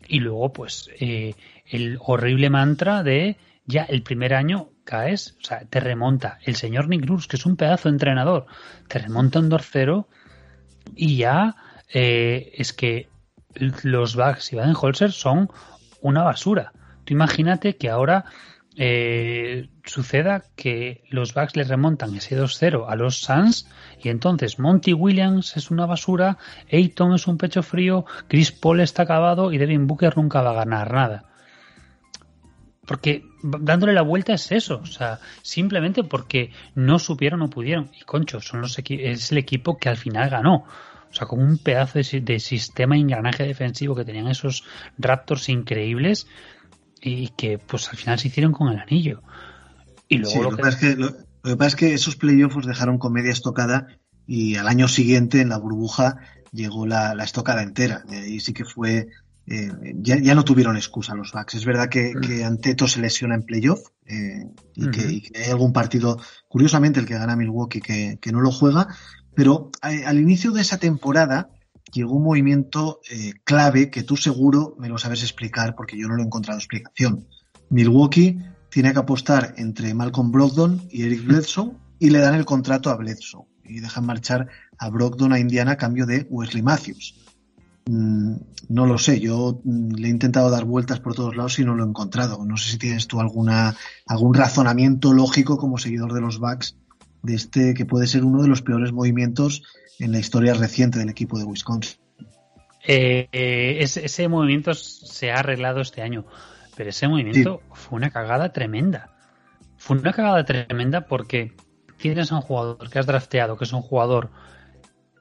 [0.07, 1.35] y luego pues eh,
[1.67, 6.89] el horrible mantra de ya el primer año caes, o sea, te remonta el señor
[6.89, 8.47] Nick Nurse, que es un pedazo de entrenador,
[8.89, 9.67] te remonta un 2
[10.95, 11.57] y ya
[11.93, 13.09] eh, es que
[13.55, 15.49] los Bucks y Baden-Holzer son
[16.01, 16.73] una basura.
[17.05, 18.25] Tú imagínate que ahora
[18.77, 23.69] eh, suceda que los Bucks le remontan ese 2-0 a los Suns
[24.03, 26.39] y entonces Monty Williams es una basura,
[26.73, 30.65] Ayton es un pecho frío, Chris Paul está acabado y Devin Booker nunca va a
[30.65, 31.34] ganar nada
[32.87, 37.91] porque dándole la vuelta es eso, o sea, simplemente porque no supieron o pudieron.
[37.99, 40.65] Y concho, son los es el equipo que al final ganó.
[41.11, 44.65] O sea, con un pedazo de, sistema de engranaje defensivo que tenían esos
[44.99, 46.27] Raptors increíbles
[47.01, 49.23] y que pues al final se hicieron con el anillo.
[50.09, 50.63] Y luego lo, que...
[50.63, 53.87] Pasa es que, lo, que pasa es que esos playoffs dejaron comedia estocada
[54.27, 56.19] y al año siguiente en la burbuja
[56.51, 58.03] llegó la, la estocada entera.
[58.27, 59.07] Y sí que fue
[59.47, 61.55] eh, ya, ya, no tuvieron excusa los Bucks.
[61.55, 66.19] Es verdad que, que Anteto se lesiona en playoff eh, y, que, hay algún partido,
[66.49, 68.89] curiosamente el que gana Milwaukee, que, que no lo juega,
[69.35, 71.51] pero al inicio de esa temporada
[71.93, 76.17] llegó un movimiento eh, clave que tú seguro me lo sabes explicar porque yo no
[76.17, 77.27] lo he encontrado explicación.
[77.71, 78.39] Milwaukee
[78.71, 82.97] tiene que apostar entre Malcolm Brogdon y Eric Bledsoe y le dan el contrato a
[82.97, 87.24] Bledsoe y dejan marchar a Brogdon a Indiana a cambio de Wesley Matthews.
[87.87, 88.37] Mm,
[88.71, 91.75] no lo sé, yo mm, le he intentado dar vueltas por todos lados y no
[91.75, 92.45] lo he encontrado.
[92.45, 96.77] No sé si tienes tú alguna, algún razonamiento lógico como seguidor de los Bucks
[97.23, 99.63] de este que puede ser uno de los peores movimientos
[99.99, 101.99] en la historia reciente del equipo de Wisconsin.
[102.87, 106.27] Eh, eh, ese, movimiento se ha arreglado este año,
[106.77, 109.11] pero ese movimiento fue una cagada tremenda.
[109.79, 111.53] Fue una cagada tremenda porque
[111.97, 114.31] tienes a un jugador que has drafteado, que es un jugador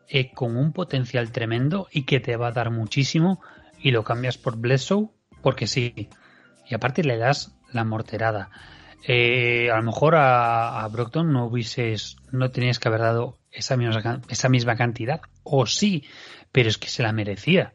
[0.08, 3.42] eh, con un potencial tremendo y que te va a dar muchísimo
[3.80, 5.10] y lo cambias por Bledsoe
[5.42, 6.10] porque sí.
[6.68, 8.50] Y aparte le das la morterada.
[9.06, 13.76] Eh, a lo mejor a, a, Brockton no hubieses, no tenías que haber dado esa
[13.76, 16.06] misma, esa misma cantidad, o sí,
[16.52, 17.74] pero es que se la merecía.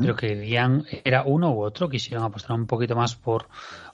[0.00, 3.48] Pero que querían, era uno u otro, quisieron apostar un poquito más por,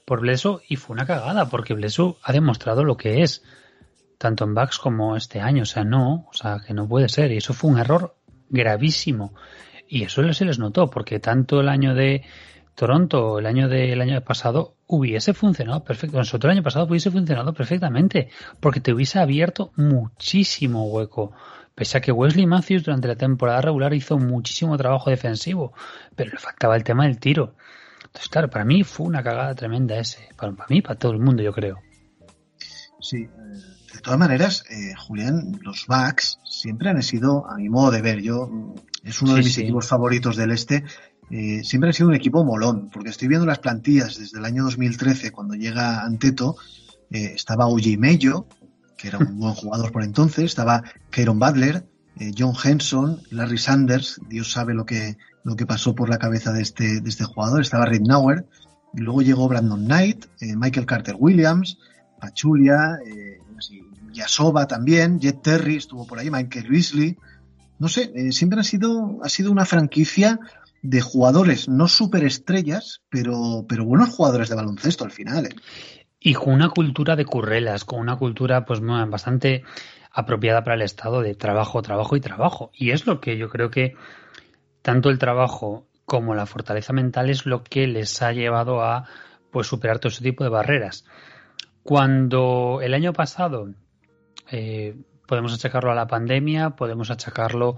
[0.05, 3.43] por Blesso y fue una cagada, porque Blesso ha demostrado lo que es
[4.19, 5.63] tanto en Bucks como este año.
[5.63, 7.33] O sea, no, o sea, que no puede ser.
[7.33, 8.17] Y eso fue un error
[8.49, 9.35] gravísimo.
[9.89, 12.23] Y eso se les notó, porque tanto el año de
[12.75, 16.19] Toronto, el año del año pasado, hubiese funcionado perfecto.
[16.19, 18.29] Nosotros el año pasado hubiese funcionado perfectamente,
[18.61, 21.33] porque te hubiese abierto muchísimo hueco.
[21.75, 25.73] Pese a que Wesley Matthews durante la temporada regular hizo muchísimo trabajo defensivo,
[26.15, 27.55] pero le faltaba el tema del tiro.
[28.05, 30.29] Entonces, claro, para mí fue una cagada tremenda ese.
[30.37, 31.81] Para, mí, para todo el mundo, yo creo.
[33.01, 33.76] Sí, eh,
[34.07, 38.47] todas maneras, eh, Julián, los Bucks siempre han sido, a mi modo de ver, yo
[38.47, 40.85] mm, es uno de mis equipos favoritos del este.
[41.29, 44.63] Eh, siempre han sido un equipo molón, porque estoy viendo las plantillas desde el año
[44.63, 46.55] 2013, cuando llega Anteto,
[47.11, 48.47] eh, estaba Uji Mello,
[48.97, 51.85] que era un buen jugador por entonces, estaba Kieron Butler,
[52.39, 56.63] John Henson, Larry Sanders, Dios sabe lo que, lo que pasó por la cabeza de
[56.63, 58.47] este, de este jugador, estaba Rick Nauer,
[58.95, 61.77] y luego llegó Brandon Knight, Michael Carter Williams,
[62.21, 63.41] Pachulia, eh,
[64.17, 67.17] Yasova también, Jet Terry estuvo por ahí, Michael Beasley.
[67.79, 70.41] No sé, eh, siempre ha sido, ha sido una franquicia
[70.83, 75.47] de jugadores no superestrellas, pero, pero buenos jugadores de baloncesto al final.
[75.47, 75.57] ¿eh?
[76.19, 79.63] Y con una cultura de currelas, con una cultura pues bastante
[80.11, 82.71] apropiada para el estado de trabajo, trabajo y trabajo.
[82.73, 83.95] Y es lo que yo creo que
[84.81, 89.05] tanto el trabajo como la fortaleza mental es lo que les ha llevado a
[89.51, 91.05] pues superar todo ese tipo de barreras.
[91.83, 93.69] Cuando el año pasado
[94.51, 97.77] eh, podemos achacarlo a la pandemia, podemos achacarlo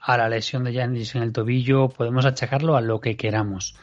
[0.00, 3.76] a la lesión de Janis en el tobillo, podemos achacarlo a lo que queramos.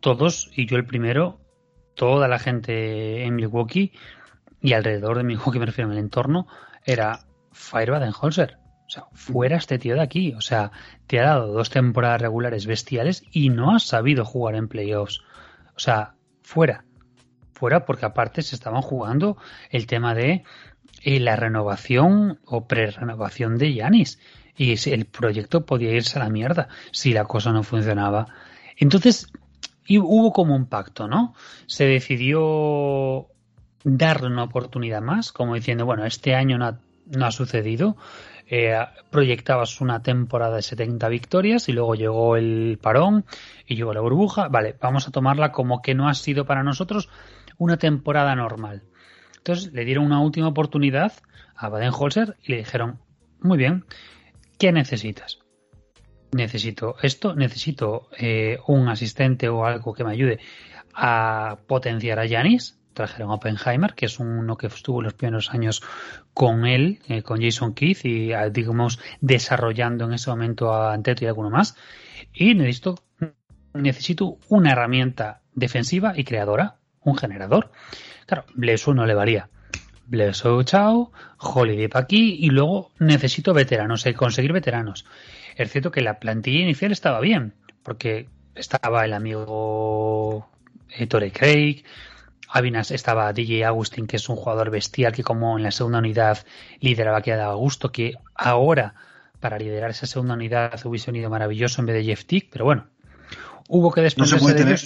[0.00, 1.40] Todos, y yo el primero,
[1.94, 3.92] toda la gente en Milwaukee
[4.60, 6.46] y alrededor de Milwaukee, me refiero en el entorno,
[6.84, 7.20] era
[7.52, 8.58] Fire Badenholzer.
[8.86, 10.32] O sea, fuera este tío de aquí.
[10.34, 10.70] O sea,
[11.08, 15.22] te ha dado dos temporadas regulares bestiales y no has sabido jugar en playoffs.
[15.74, 16.84] O sea, fuera
[17.56, 19.38] fuera porque aparte se estaban jugando
[19.70, 20.44] el tema de
[21.06, 24.18] eh, la renovación o pre-renovación de Yanis
[24.56, 28.26] y el proyecto podía irse a la mierda si la cosa no funcionaba.
[28.76, 29.28] Entonces
[29.88, 31.36] hubo como un pacto, ¿no?
[31.66, 33.28] Se decidió
[33.84, 37.96] darle una oportunidad más, como diciendo, bueno, este año no ha, no ha sucedido,
[38.48, 38.76] eh,
[39.08, 43.26] proyectabas una temporada de 70 victorias y luego llegó el parón
[43.64, 47.08] y llegó la burbuja, vale, vamos a tomarla como que no ha sido para nosotros
[47.58, 48.82] una temporada normal.
[49.46, 51.12] Entonces le dieron una última oportunidad
[51.54, 52.98] a Baden-Holzer y le dijeron,
[53.38, 53.84] muy bien,
[54.58, 55.38] ¿qué necesitas?
[56.32, 60.40] Necesito esto, necesito eh, un asistente o algo que me ayude
[60.92, 62.80] a potenciar a Yanis.
[62.92, 65.80] Trajeron a Oppenheimer, que es uno que estuvo los primeros años
[66.34, 71.24] con él, eh, con Jason Keith, y ah, digamos desarrollando en ese momento a Anteto
[71.24, 71.76] y alguno más.
[72.34, 72.96] Y necesito,
[73.74, 77.70] necesito una herramienta defensiva y creadora un generador.
[78.26, 79.48] Claro, Blesu no le valía.
[80.06, 85.04] Blesu, chao, Holiday para aquí y luego necesito veteranos, hay conseguir veteranos.
[85.56, 90.48] Es cierto que la plantilla inicial estaba bien, porque estaba el amigo
[91.08, 91.84] Torrey Craig,
[92.48, 96.38] Avinas estaba DJ Agustín, que es un jugador bestial que como en la segunda unidad
[96.80, 98.94] lideraba que daba gusto, que ahora
[99.40, 102.86] para liderar esa segunda unidad hubiese unido maravilloso en vez de Jeff Tick, pero bueno,
[103.68, 104.80] hubo que después no se puede tener,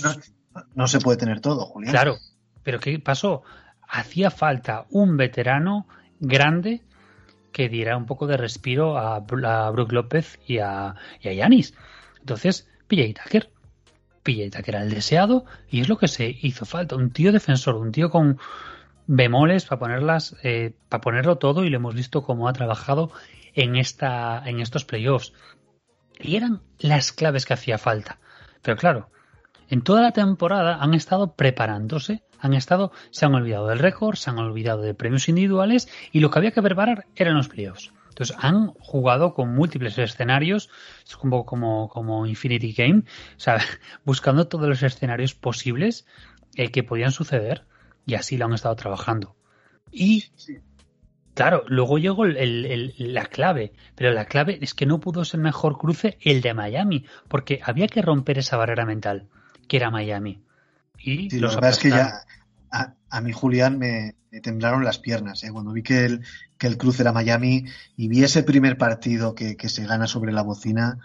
[0.74, 1.92] no se puede tener todo, Julián.
[1.92, 2.16] Claro,
[2.62, 3.42] pero ¿qué pasó?
[3.88, 5.86] Hacía falta un veterano
[6.20, 6.82] grande
[7.52, 11.74] que diera un poco de respiro a, a Brook López y a, Yanis.
[12.20, 13.50] Entonces, PJ Tucker.
[14.22, 16.96] PJ Tucker era el deseado y es lo que se hizo falta.
[16.96, 18.38] Un tío defensor, un tío con
[19.06, 23.10] bemoles para ponerlas, eh, para ponerlo todo y lo hemos visto cómo ha trabajado
[23.54, 25.32] en esta, en estos playoffs.
[26.20, 28.18] Y eran las claves que hacía falta.
[28.62, 29.10] Pero claro,
[29.70, 34.28] en toda la temporada han estado preparándose, han estado, se han olvidado del récord, se
[34.28, 37.92] han olvidado de premios individuales y lo que había que preparar eran los playoffs.
[38.08, 40.70] Entonces han jugado con múltiples escenarios,
[41.06, 43.04] es un poco como, como Infinity Game,
[43.36, 43.58] o sea,
[44.04, 46.04] buscando todos los escenarios posibles
[46.56, 47.64] eh, que podían suceder
[48.06, 49.36] y así lo han estado trabajando.
[49.92, 50.24] Y
[51.34, 56.18] claro, luego llegó la clave, pero la clave es que no pudo ser mejor cruce
[56.22, 59.28] el de Miami, porque había que romper esa barrera mental,
[59.70, 60.42] que era Miami.
[60.98, 62.24] Y la verdad es que ya
[62.72, 65.52] a, mí, Julián, me, temblaron las piernas ¿eh?
[65.52, 66.22] cuando vi que el,
[66.58, 67.66] que el cruce era Miami
[67.96, 70.98] y vi ese primer partido que, se gana sobre la bocina.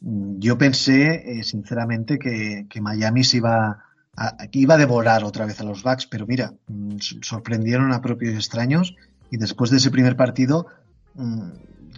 [0.00, 3.82] Mm, yo pensé, eh, sinceramente, que, que Miami se iba
[4.14, 8.34] Aquí iba a devorar otra vez a los Bucks, pero mira, mm, sorprendieron a propios
[8.34, 8.94] extraños
[9.30, 10.66] y después de ese primer partido
[11.14, 11.48] mm,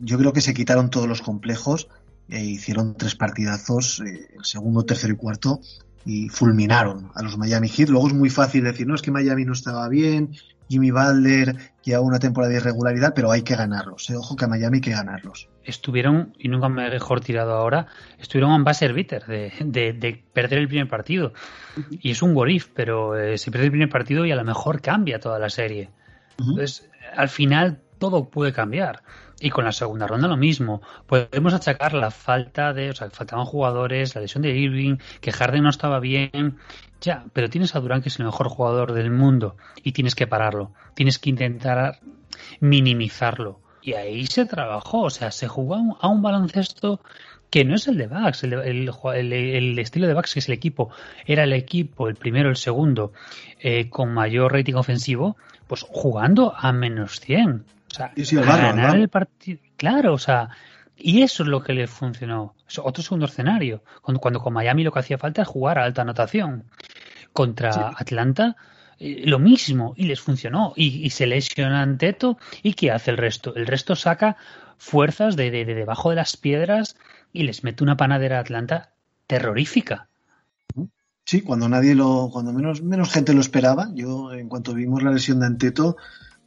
[0.01, 1.89] yo creo que se quitaron todos los complejos
[2.29, 5.61] e hicieron tres partidazos, eh, el segundo, tercero y cuarto,
[6.05, 7.89] y fulminaron a los Miami Heat.
[7.89, 10.31] Luego es muy fácil decir, no, es que Miami no estaba bien,
[10.69, 14.09] Jimmy Butler lleva una temporada de irregularidad, pero hay que ganarlos.
[14.11, 14.17] Eh.
[14.17, 15.49] Ojo que a Miami hay que ganarlos.
[15.63, 17.87] Estuvieron, y nunca me mejor tirado ahora,
[18.19, 21.33] estuvieron en base bitter de, de, perder el primer partido.
[21.91, 24.81] Y es un gorif, pero eh, se pierde el primer partido y a lo mejor
[24.81, 25.91] cambia toda la serie.
[26.39, 29.03] Entonces, al final todo puede cambiar.
[29.45, 30.81] Y con la segunda ronda lo mismo.
[31.07, 35.65] Podemos achacar la falta de, o sea, faltaban jugadores, la lesión de Irving, que Harden
[35.65, 36.57] no estaba bien,
[37.03, 40.27] ya, pero tienes a Durán que es el mejor jugador del mundo y tienes que
[40.27, 40.73] pararlo.
[40.95, 42.01] Tienes que intentar
[42.61, 43.61] minimizarlo.
[43.83, 47.03] Y ahí se trabajó, o sea, se jugó a un, baloncesto
[47.51, 50.89] que no es el de Bucks, el, estilo de Bucks que es el equipo,
[51.27, 53.13] era el equipo, el primero, el segundo,
[53.61, 55.37] eh, con mayor rating ofensivo,
[55.67, 57.67] pues jugando a menos 100.
[57.95, 59.61] O sea, ganar el partido.
[59.77, 60.51] Claro, o sea,
[60.97, 62.55] y eso es lo que le funcionó.
[62.83, 63.83] otro segundo escenario.
[64.03, 66.65] Cuando, cuando, con Miami lo que hacía falta es jugar a alta anotación.
[67.33, 68.57] Contra Atlanta,
[68.99, 69.95] eh, lo mismo.
[69.97, 70.73] Y les funcionó.
[70.77, 72.39] Y, se lesiona Teto.
[72.63, 73.55] ¿Y qué hace el resto?
[73.55, 74.37] El resto saca
[74.79, 76.97] fuerzas de, de, debajo de las piedras
[77.33, 78.93] y les mete una panadera a Atlanta
[79.27, 80.09] terrorífica.
[81.25, 83.91] Sí, cuando nadie lo, cuando menos, menos gente lo esperaba.
[83.95, 85.97] Yo, en cuanto vimos la lesión de Anteto,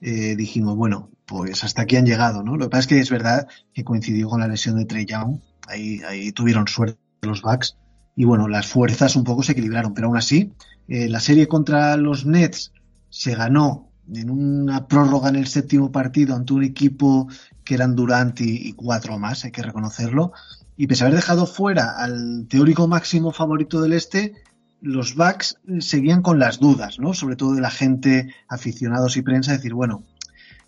[0.02, 2.56] eh, dijimos, bueno, pues hasta aquí han llegado, ¿no?
[2.56, 5.40] Lo que pasa es que es verdad que coincidió con la lesión de Trey Young,
[5.68, 7.78] ahí, ahí tuvieron suerte los Bucks,
[8.16, 10.54] y bueno, las fuerzas un poco se equilibraron, pero aún así,
[10.88, 12.72] eh, la serie contra los Nets
[13.10, 17.28] se ganó en una prórroga en el séptimo partido ante un equipo
[17.66, 20.32] que eran Durant y, cuatro más, hay que reconocerlo,
[20.78, 24.34] y pese a haber dejado fuera al teórico máximo favorito del este,
[24.80, 27.14] los Bucks seguían con las dudas, ¿no?
[27.14, 30.04] Sobre todo de la gente, aficionados y prensa, decir, bueno,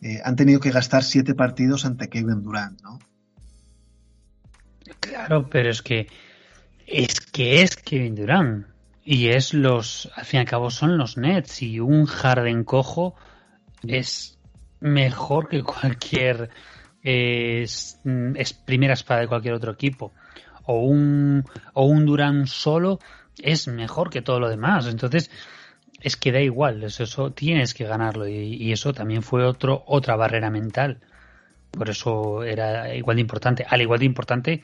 [0.01, 2.99] eh, han tenido que gastar siete partidos ante Kevin Durant, ¿no?
[4.99, 6.07] Claro, pero es que
[6.87, 8.67] es que es Kevin Durant.
[9.03, 11.61] Y es los, al fin y al cabo son los Nets.
[11.61, 13.15] Y un Harden cojo
[13.87, 14.39] es
[14.79, 16.49] mejor que cualquier
[17.01, 17.99] es,
[18.65, 20.13] primera espada de cualquier otro equipo.
[20.65, 21.43] O un
[21.73, 22.99] o un Durant solo
[23.41, 24.87] es mejor que todo lo demás.
[24.87, 25.31] Entonces
[26.01, 30.49] es que da igual, eso, tienes que ganarlo y, eso también fue otro otra barrera
[30.49, 30.99] mental.
[31.71, 34.63] Por eso era igual de importante, al igual de importante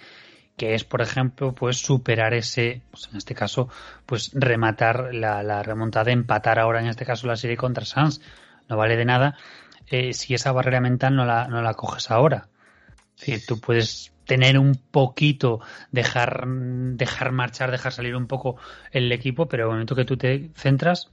[0.58, 3.68] que es, por ejemplo, pues superar ese, pues en este caso,
[4.06, 8.22] pues rematar la, la, remontada, empatar ahora en este caso la serie contra Sans.
[8.70, 9.38] No vale de nada
[9.88, 12.48] eh, si esa barrera mental no la, no la coges ahora.
[13.16, 15.62] Si tú puedes tener un poquito,
[15.92, 18.58] dejar, dejar marchar, dejar salir un poco
[18.92, 21.12] el equipo, pero en el momento que tú te centras,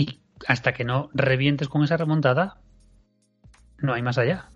[0.00, 2.60] y hasta que no revientes con esa remontada,
[3.78, 4.50] no hay más allá.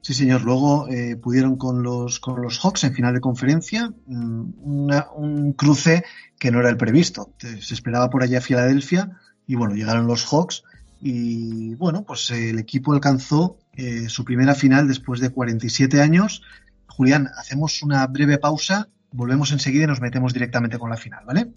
[0.00, 0.42] Sí, señor.
[0.42, 6.04] Luego eh, pudieron con los, con los Hawks en final de conferencia mm, un cruce
[6.38, 7.32] que no era el previsto.
[7.38, 10.62] Se esperaba por allá Filadelfia y bueno, llegaron los Hawks
[11.00, 16.42] y bueno, pues el equipo alcanzó eh, su primera final después de 47 años.
[16.86, 21.52] Julián, hacemos una breve pausa, volvemos enseguida y nos metemos directamente con la final, ¿vale?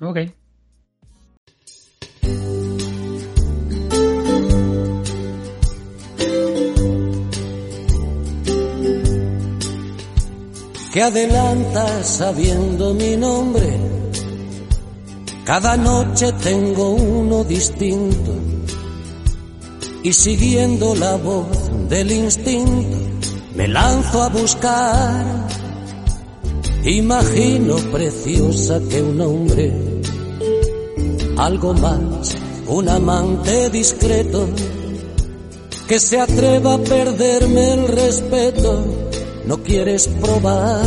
[0.00, 0.18] Ok.
[10.92, 13.80] Que adelanta sabiendo mi nombre.
[15.44, 18.32] Cada noche tengo uno distinto
[20.02, 22.98] y siguiendo la voz del instinto
[23.54, 25.48] me lanzo a buscar.
[26.84, 29.72] Imagino preciosa que un hombre,
[31.38, 32.36] algo más,
[32.66, 34.46] un amante discreto,
[35.88, 39.01] que se atreva a perderme el respeto
[39.46, 40.86] no quieres probar.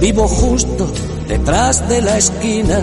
[0.00, 0.88] Vivo justo
[1.28, 2.80] detrás de la esquina,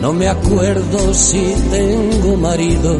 [0.00, 2.96] no me acuerdo si tengo marido.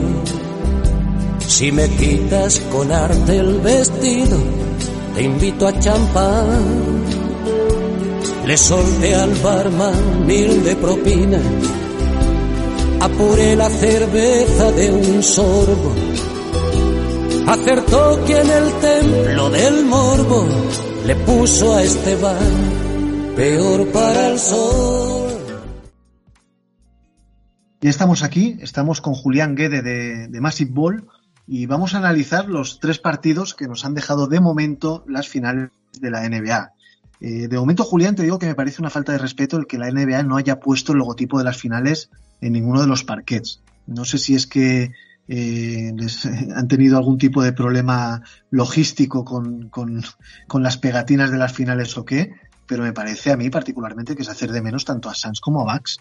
[1.47, 4.39] Si me quitas con arte el vestido,
[5.15, 7.03] te invito a champán.
[8.47, 11.41] Le solté al barman mil de propina,
[13.01, 15.95] apuré la cerveza de un sorbo.
[17.47, 20.47] Acertó que en el templo del morbo
[21.07, 25.33] le puso a Esteban peor para el sol.
[27.81, 31.09] Ya estamos aquí, estamos con Julián Guede de, de Massive Ball
[31.47, 35.71] y vamos a analizar los tres partidos que nos han dejado de momento las finales
[36.01, 36.73] de la NBA.
[37.21, 39.79] Eh, de momento, Julián, te digo que me parece una falta de respeto el que
[39.79, 43.61] la NBA no haya puesto el logotipo de las finales en ninguno de los parquets.
[43.87, 44.93] No sé si es que
[45.35, 50.03] eh, les, han tenido algún tipo de problema logístico con, con,
[50.47, 52.35] con, las pegatinas de las finales o qué,
[52.67, 55.63] pero me parece a mí particularmente que es hacer de menos tanto a Sans como
[55.63, 56.01] a Max.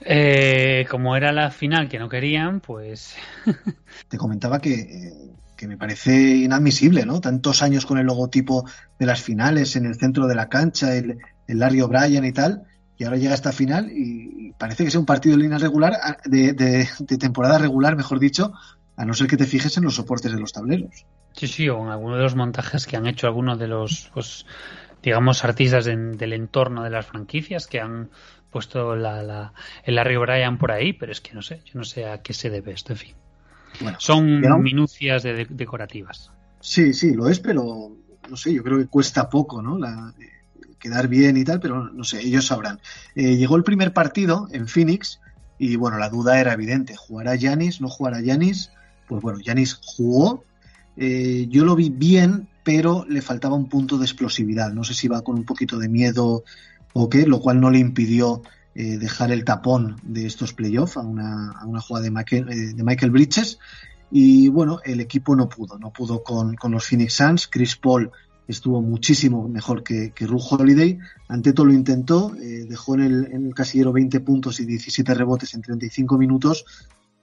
[0.00, 3.14] Eh, como era la final que no querían, pues.
[4.08, 5.12] Te comentaba que,
[5.54, 7.20] que, me parece inadmisible, ¿no?
[7.20, 8.64] Tantos años con el logotipo
[8.98, 12.62] de las finales en el centro de la cancha, el, el Larry O'Brien y tal,
[12.98, 15.94] y ahora llega esta final y parece que sea un partido de línea regular,
[16.24, 18.52] de, de, de, temporada regular, mejor dicho,
[18.96, 21.04] a no ser que te fijes en los soportes de los tableros.
[21.32, 24.46] Sí, sí, o en alguno de los montajes que han hecho algunos de los, pues,
[25.02, 28.08] digamos, artistas en, del entorno de las franquicias que han
[28.50, 29.52] puesto la, la,
[29.84, 32.32] el Larry O'Brien por ahí, pero es que no sé, yo no sé a qué
[32.32, 33.14] se debe esto, en fin.
[33.82, 34.58] Bueno, Son ¿no?
[34.58, 36.32] minucias de, de, decorativas.
[36.60, 37.90] Sí, sí, lo es, pero
[38.30, 39.78] no sé, yo creo que cuesta poco, ¿no?
[39.78, 40.14] La,
[40.86, 42.78] quedar bien y tal, pero no sé, ellos sabrán.
[43.16, 45.20] Eh, llegó el primer partido en Phoenix
[45.58, 47.80] y bueno, la duda era evidente, ¿jugará Yanis?
[47.80, 48.70] ¿No jugará Yanis?
[49.08, 50.44] Pues bueno, Yanis jugó,
[50.96, 55.08] eh, yo lo vi bien, pero le faltaba un punto de explosividad, no sé si
[55.08, 56.44] va con un poquito de miedo
[56.92, 58.42] o qué, lo cual no le impidió
[58.76, 62.84] eh, dejar el tapón de estos playoffs a una, a una jugada de Michael, de
[62.84, 63.58] Michael Bridges
[64.10, 68.12] y bueno, el equipo no pudo, no pudo con, con los Phoenix Suns, Chris Paul
[68.48, 70.98] estuvo muchísimo mejor que, que Ru Holiday.
[71.28, 75.54] Anteto lo intentó, eh, dejó en el, en el, casillero 20 puntos y 17 rebotes
[75.54, 76.64] en 35 minutos,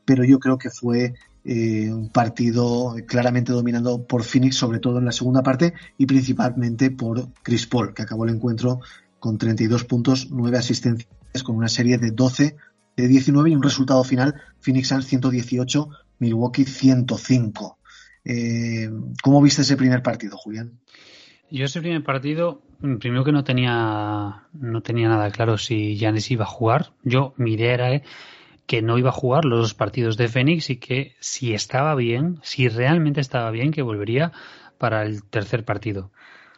[0.06, 1.14] pero yo creo que fue
[1.46, 6.92] eh, un partido claramente dominado por Phoenix, sobre todo en la segunda parte y principalmente
[6.92, 8.80] por Chris Paul, que acabó el encuentro
[9.20, 11.10] con 32 puntos, 9 asistencias,
[11.44, 12.56] con una serie de 12
[12.96, 17.78] de 19 y un resultado final Phoenix Suns 118, Milwaukee 105.
[18.26, 18.90] Eh,
[19.22, 20.80] ¿Cómo viste ese primer partido, Julián?
[21.50, 22.62] Yo ese primer partido,
[23.00, 26.94] primero que no tenía no tenía nada claro si Giannis iba a jugar.
[27.04, 28.02] Yo mi idea era
[28.66, 32.40] que no iba a jugar los dos partidos de Phoenix y que si estaba bien,
[32.44, 34.32] si realmente estaba bien, que volvería
[34.78, 36.12] para el tercer partido.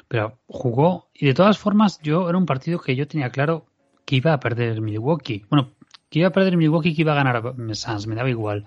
[0.07, 3.65] Pero jugó y de todas formas yo era un partido que yo tenía claro
[4.05, 5.45] que iba a perder Milwaukee.
[5.49, 5.71] Bueno,
[6.09, 8.65] que iba a perder Milwaukee que iba a ganar Suns, me daba igual.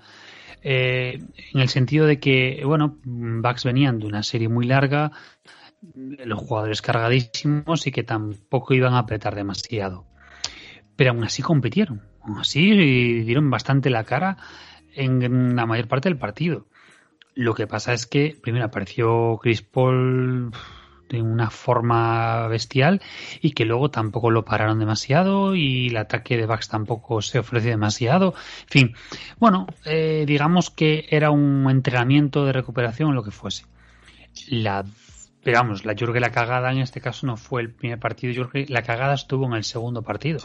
[0.62, 1.20] Eh,
[1.54, 5.12] en el sentido de que, bueno, Bucks venían de una serie muy larga,
[5.82, 10.06] los jugadores cargadísimos y que tampoco iban a apretar demasiado.
[10.96, 14.36] Pero aún así compitieron, aún así dieron bastante la cara
[14.94, 16.66] en la mayor parte del partido.
[17.34, 20.50] Lo que pasa es que primero apareció Chris Paul
[21.08, 23.00] de una forma bestial
[23.40, 27.70] y que luego tampoco lo pararon demasiado y el ataque de Bucks tampoco se ofreció
[27.70, 28.34] demasiado.
[28.62, 28.94] En fin,
[29.38, 33.64] bueno, eh, digamos que era un entrenamiento de recuperación lo que fuese.
[34.48, 34.84] La
[35.42, 38.66] pero vamos, la, que la cagada en este caso no fue el primer partido, que
[38.68, 40.40] la cagada estuvo en el segundo partido.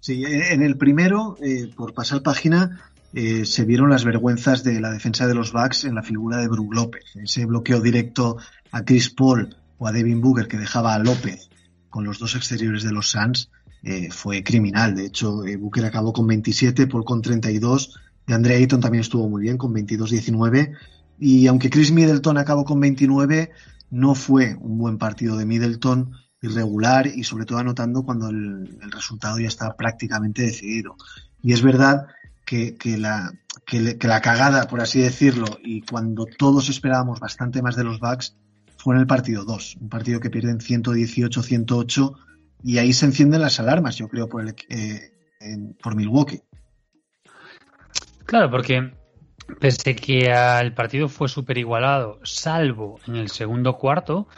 [0.00, 2.80] Sí, en el primero, eh, por pasar página,
[3.14, 6.48] eh, se vieron las vergüenzas de la defensa de los Bucks en la figura de
[6.48, 7.04] Brook López.
[7.14, 8.38] Ese bloqueo directo
[8.70, 11.50] a Chris Paul o a Devin Booker que dejaba a López
[11.90, 13.50] con los dos exteriores de los Suns
[13.82, 14.94] eh, fue criminal.
[14.94, 19.28] De hecho, eh, Booker acabó con 27, Paul con 32, de Andre Ayton también estuvo
[19.28, 20.72] muy bien con 22-19.
[21.18, 23.50] Y aunque Chris Middleton acabó con 29,
[23.92, 29.38] no fue un buen partido de Middleton, irregular y sobre todo anotando cuando el, resultado
[29.38, 30.96] ya estaba prácticamente decidido.
[31.42, 32.06] Y es verdad
[32.46, 33.32] que, que, la,
[33.66, 38.34] que, la cagada, por así decirlo, y cuando todos esperábamos bastante más de los Bucks,
[38.78, 42.16] fue en el partido 2, un partido que pierden 118-108
[42.64, 45.12] y ahí se encienden las alarmas, yo creo, por, el, eh,
[45.82, 46.40] por Milwaukee.
[48.24, 48.94] Claro, porque
[49.60, 54.28] pese que el partido fue súper igualado, salvo en el segundo cuarto,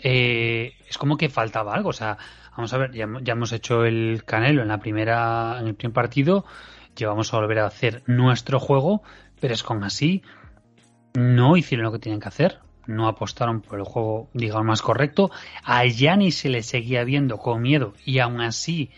[0.00, 1.90] eh, es como que faltaba algo.
[1.90, 2.18] O sea,
[2.56, 5.94] vamos a ver, ya, ya, hemos hecho el canelo en la primera, en el primer
[5.94, 6.44] partido,
[6.96, 9.02] llevamos a volver a hacer nuestro juego,
[9.40, 10.22] pero es con así.
[11.14, 15.30] no hicieron lo que tenían que hacer, no apostaron por el juego, digamos, más correcto.
[15.64, 18.90] A Gianni se le seguía viendo con miedo y aún así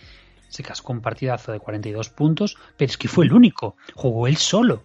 [0.48, 4.36] se cascó un partidazo de 42 puntos, pero es que fue el único, jugó él
[4.36, 4.84] solo.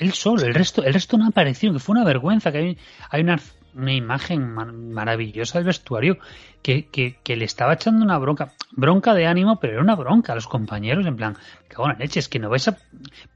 [0.00, 2.78] Él solo, el resto, el resto no apareció, que fue una vergüenza, que hay,
[3.10, 3.38] hay una
[3.74, 4.52] una imagen
[4.92, 6.18] maravillosa del vestuario
[6.62, 10.34] que, que, le estaba echando una bronca, bronca de ánimo, pero era una bronca a
[10.34, 11.36] los compañeros, en plan,
[11.68, 12.76] que bueno, leche, es que no vais a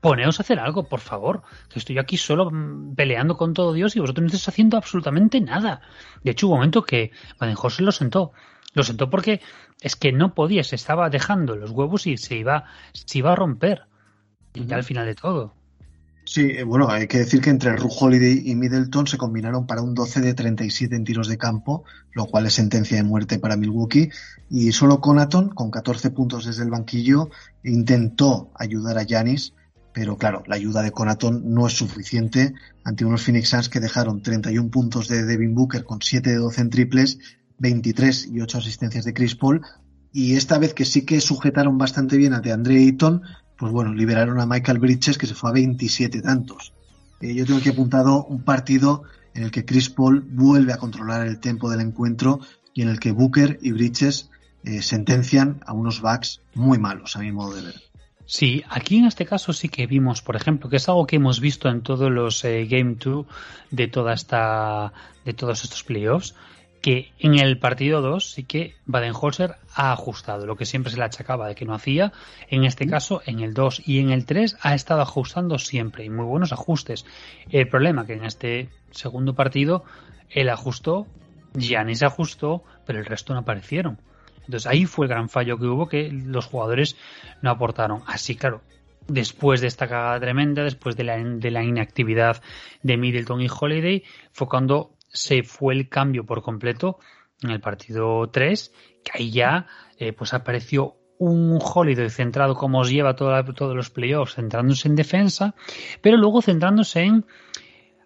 [0.00, 3.96] poneros a hacer algo, por favor, que estoy aquí solo mm, peleando con todo Dios
[3.96, 5.80] y vosotros no estáis haciendo absolutamente nada.
[6.22, 8.32] De hecho, hubo un momento que Baden-Holzer lo sentó.
[8.74, 9.40] Lo sentó porque
[9.80, 13.36] es que no podía, se estaba dejando los huevos y se iba, se iba a
[13.36, 13.84] romper.
[14.52, 15.54] Y ya al final de todo.
[16.26, 19.94] Sí, eh, bueno, hay que decir que entre Holiday y Middleton se combinaron para un
[19.94, 24.08] 12 de 37 en tiros de campo, lo cual es sentencia de muerte para Milwaukee.
[24.48, 27.28] Y solo Conaton, con 14 puntos desde el banquillo,
[27.62, 29.52] intentó ayudar a Yanis,
[29.92, 32.54] pero claro, la ayuda de Conaton no es suficiente
[32.84, 36.60] ante unos Phoenix Suns que dejaron 31 puntos de Devin Booker con 7 de 12
[36.62, 37.18] en triples,
[37.58, 39.60] 23 y 8 asistencias de Chris Paul.
[40.10, 43.22] Y esta vez que sí que sujetaron bastante bien a DeAndre Ayton,
[43.58, 46.72] pues bueno, liberaron a Michael Bridges que se fue a 27 tantos.
[47.20, 51.26] Eh, yo tengo aquí apuntado un partido en el que Chris Paul vuelve a controlar
[51.26, 52.40] el tempo del encuentro
[52.72, 54.30] y en el que Booker y Bridges
[54.64, 57.74] eh, sentencian a unos backs muy malos, a mi modo de ver.
[58.26, 61.40] Sí, aquí en este caso sí que vimos, por ejemplo, que es algo que hemos
[61.40, 63.26] visto en todos los eh, Game 2
[63.70, 64.92] de toda esta
[65.24, 66.34] de todos estos playoffs,
[66.84, 71.04] que en el partido 2 sí que Baden-Holzer ha ajustado lo que siempre se le
[71.04, 72.12] achacaba de que no hacía.
[72.50, 76.10] En este caso, en el 2 y en el 3 ha estado ajustando siempre y
[76.10, 77.06] muy buenos ajustes.
[77.48, 79.82] El problema que en este segundo partido
[80.28, 81.06] él ajustó,
[81.54, 83.96] Giannis ajustó, pero el resto no aparecieron.
[84.40, 86.98] Entonces ahí fue el gran fallo que hubo que los jugadores
[87.40, 88.02] no aportaron.
[88.06, 88.60] Así, claro,
[89.08, 92.42] después de esta cagada tremenda, después de la, de la inactividad
[92.82, 96.98] de Middleton y Holiday, fue cuando se fue el cambio por completo
[97.42, 99.66] en el partido 3, que ahí ya
[99.98, 105.54] eh, pues apareció un Holiday centrado como os lleva todos los playoffs, centrándose en defensa,
[106.02, 107.24] pero luego centrándose en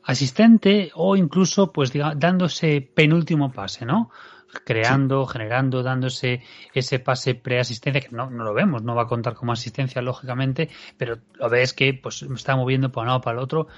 [0.04, 4.10] asistente o incluso pues dándose penúltimo pase, ¿no?
[4.64, 6.42] Creando, generando, dándose
[6.72, 10.68] ese pase preasistencia, que no, no lo vemos, no va a contar como asistencia, lógicamente,
[10.96, 13.68] pero lo ves que pues está moviendo para un lado para el otro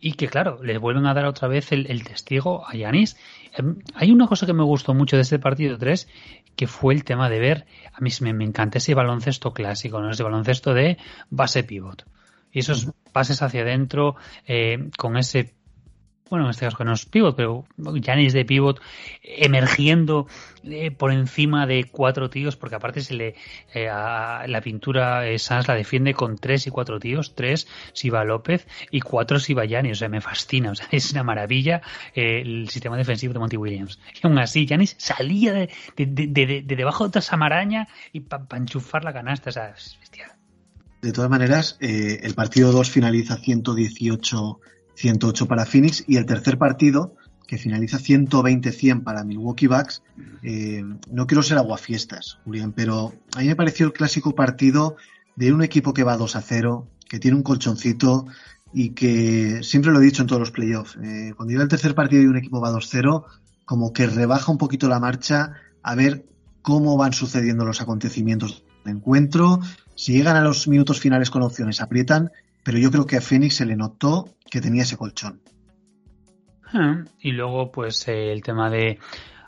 [0.00, 3.16] y que claro, le vuelven a dar otra vez el, testigo a Yanis.
[3.54, 6.08] Em, hay una cosa que me gustó mucho de este partido 3,
[6.54, 10.10] que fue el tema de ver, a mí me, me encanta ese baloncesto clásico, ¿no?
[10.10, 10.98] ese baloncesto de
[11.30, 12.06] base pivot.
[12.52, 14.16] Y esos pases hacia adentro,
[14.46, 15.54] eh, con ese
[16.28, 17.64] bueno, en este caso que no es pivot, pero
[18.02, 18.80] Janis de pivot
[19.22, 20.26] emergiendo
[20.64, 23.34] eh, por encima de cuatro tíos, porque aparte se le
[23.72, 28.24] eh, la pintura eh, Sans la defiende con tres y cuatro tíos, tres si va
[28.24, 31.82] López y cuatro si va Janis, o sea, me fascina, o sea, es una maravilla
[32.14, 34.00] el sistema defensivo de Monty Williams.
[34.20, 39.12] Y aún así, Janis salía de, de, debajo de otra samaraña y para enchufar la
[39.12, 40.32] canasta, o sea, es bestial.
[41.02, 44.60] De todas maneras, el partido 2 finaliza 118
[44.96, 47.14] 108 para Phoenix y el tercer partido
[47.46, 50.02] que finaliza 120-100 para Milwaukee Bucks.
[50.42, 54.96] Eh, no quiero ser aguafiestas, Julián, pero a mí me pareció el clásico partido
[55.36, 58.26] de un equipo que va 2 a 0, que tiene un colchoncito
[58.72, 60.96] y que siempre lo he dicho en todos los playoffs.
[61.02, 63.24] Eh, cuando llega el tercer partido y un equipo va 2-0,
[63.64, 66.26] como que rebaja un poquito la marcha a ver
[66.62, 69.60] cómo van sucediendo los acontecimientos del encuentro.
[69.94, 72.32] Si llegan a los minutos finales con opciones, aprietan,
[72.66, 75.40] pero yo creo que a Phoenix se le notó que tenía ese colchón.
[76.74, 78.98] Ah, y luego, pues eh, el tema de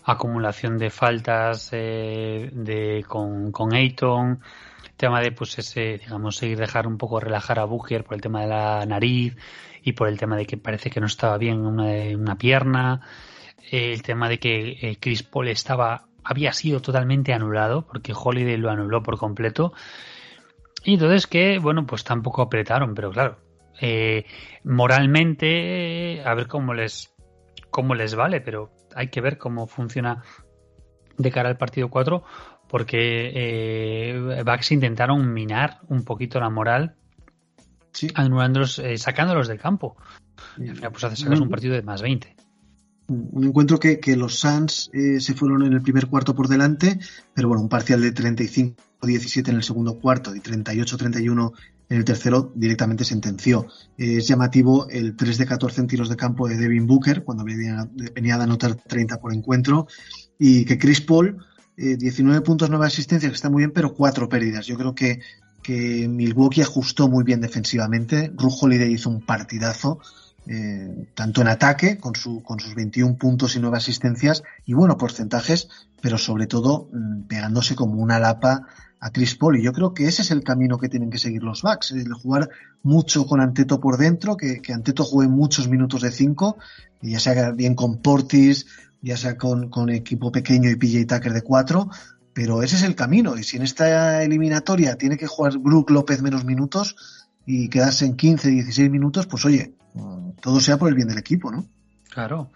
[0.05, 4.39] acumulación de faltas eh, de, con, con Ayton,
[4.97, 8.43] tema de, pues, ese, digamos, seguir dejar un poco relajar a Booker por el tema
[8.43, 9.37] de la nariz
[9.83, 13.01] y por el tema de que parece que no estaba bien una, una pierna,
[13.73, 18.71] el tema de que eh, Chris Paul estaba había sido totalmente anulado porque Holiday lo
[18.71, 19.73] anuló por completo
[20.85, 23.39] y entonces que bueno pues tampoco apretaron pero claro
[23.81, 24.27] eh,
[24.65, 27.15] moralmente a ver cómo les
[27.71, 30.23] cómo les vale, pero hay que ver cómo funciona
[31.17, 32.23] de cara al partido 4
[32.69, 36.97] porque eh, Bucks intentaron minar un poquito la moral
[38.15, 39.97] anulándolos, eh, sacándolos del campo.
[40.59, 42.37] Y al final pues sacas un partido de más 20.
[43.09, 46.99] Un encuentro que, los Suns eh, se fueron en el primer cuarto por delante,
[47.33, 51.53] pero bueno, un parcial de 35-17 en el segudo cuarto y 38-31
[51.89, 53.67] en el tercero directamente sentenció.
[53.97, 57.89] Es llamativo el 3 de 14 en tiros de campo de Devin Booker, cuando venía,
[58.15, 59.87] venía de anotar 30 por encuentro,
[60.39, 61.39] y que Chris Paul,
[61.77, 64.67] 19 eh, puntos, 9 asistencias, que está muy bien, pero 4 pérdidas.
[64.67, 65.21] Yo creo que,
[65.63, 68.31] que Milwaukee ajustó muy bien defensivamente.
[68.37, 69.99] Ru Holiday hizo un partidazo.
[70.49, 74.97] Eh, tanto en ataque, con, su, con sus 21 puntos y 9 asistencias, y bueno,
[74.97, 75.69] porcentajes,
[76.01, 78.67] pero sobre todo mm, pegándose como una lapa
[79.01, 79.59] a Chris Paul.
[79.59, 82.13] Y yo creo que ese es el camino que tienen que seguir los Bucks, el
[82.15, 82.49] jugar
[82.83, 86.57] mucho con Anteto por dentro, que, que Anteto juegue muchos minutos de 5,
[87.03, 88.67] ya sea bien con Portis,
[89.03, 91.89] ya sea con, con equipo pequeño y PJ Tucker de 4,
[92.33, 93.37] pero ese es el camino.
[93.37, 96.97] Y si en esta eliminatoria tiene que jugar Brook López menos minutos
[97.47, 99.75] y quedarse en 15, 16 minutos, pues oye,
[100.41, 101.67] todo sea por el bien del equipo, ¿no?
[102.11, 102.51] Claro.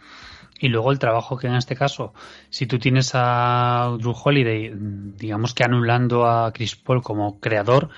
[0.58, 2.14] Y luego el trabajo que en este caso,
[2.48, 7.90] si tú tienes a Drew Holiday, digamos que anulando a Chris Paul como creador,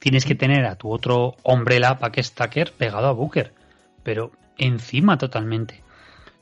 [0.00, 3.54] tienes que tener a tu otro hombre lapa que es Tucker pegado a Booker,
[4.02, 5.82] pero encima totalmente.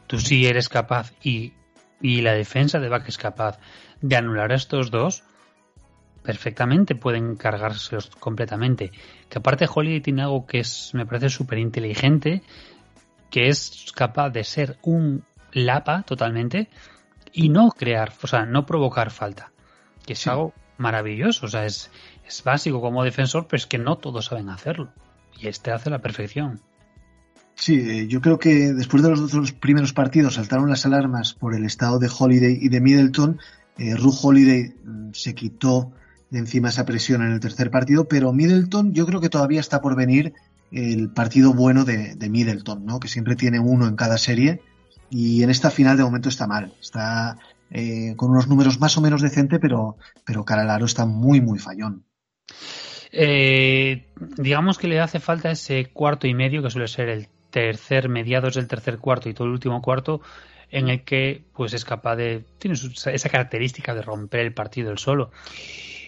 [0.06, 1.52] Tú sí eres capaz y,
[2.00, 3.58] y la defensa de Buck es capaz
[4.00, 5.24] de anular a estos dos,
[6.22, 8.92] perfectamente pueden cargárselos completamente.
[9.28, 12.42] Que aparte Holiday tiene algo que es, me parece súper inteligente,
[13.30, 16.68] que es capaz de ser un lapa totalmente
[17.32, 19.52] y no crear, o sea, no provocar falta.
[20.04, 21.90] Que es algo maravilloso, o sea, es,
[22.26, 24.92] es básico como defensor, pero es que no todos saben hacerlo.
[25.38, 26.60] Y este hace la perfección.
[27.54, 31.54] Sí, eh, yo creo que después de los dos primeros partidos saltaron las alarmas por
[31.54, 33.40] el estado de Holiday y de Middleton.
[33.78, 35.92] Eh, Holiday mm, se quitó
[36.30, 39.80] de encima esa presión en el tercer partido, pero Middleton yo creo que todavía está
[39.80, 40.34] por venir
[40.72, 43.00] el partido bueno de, Middleton, ¿no?
[43.00, 44.60] que siempre tiene uno en cada serie
[45.10, 46.74] y en esta final de momento está mal.
[46.80, 47.38] Está
[47.70, 52.04] eh, con unos números más o menos decente, pero, pero Caralaro está muy, muy fallón.
[53.12, 58.08] Eh, digamos que le hace falta ese cuarto y medio, que suele ser el tercer,
[58.08, 60.20] mediados del tercer cuarto y todo el último cuarto,
[60.70, 62.44] en el que pues es capaz de.
[62.58, 65.30] tiene esa característica de romper el partido el solo.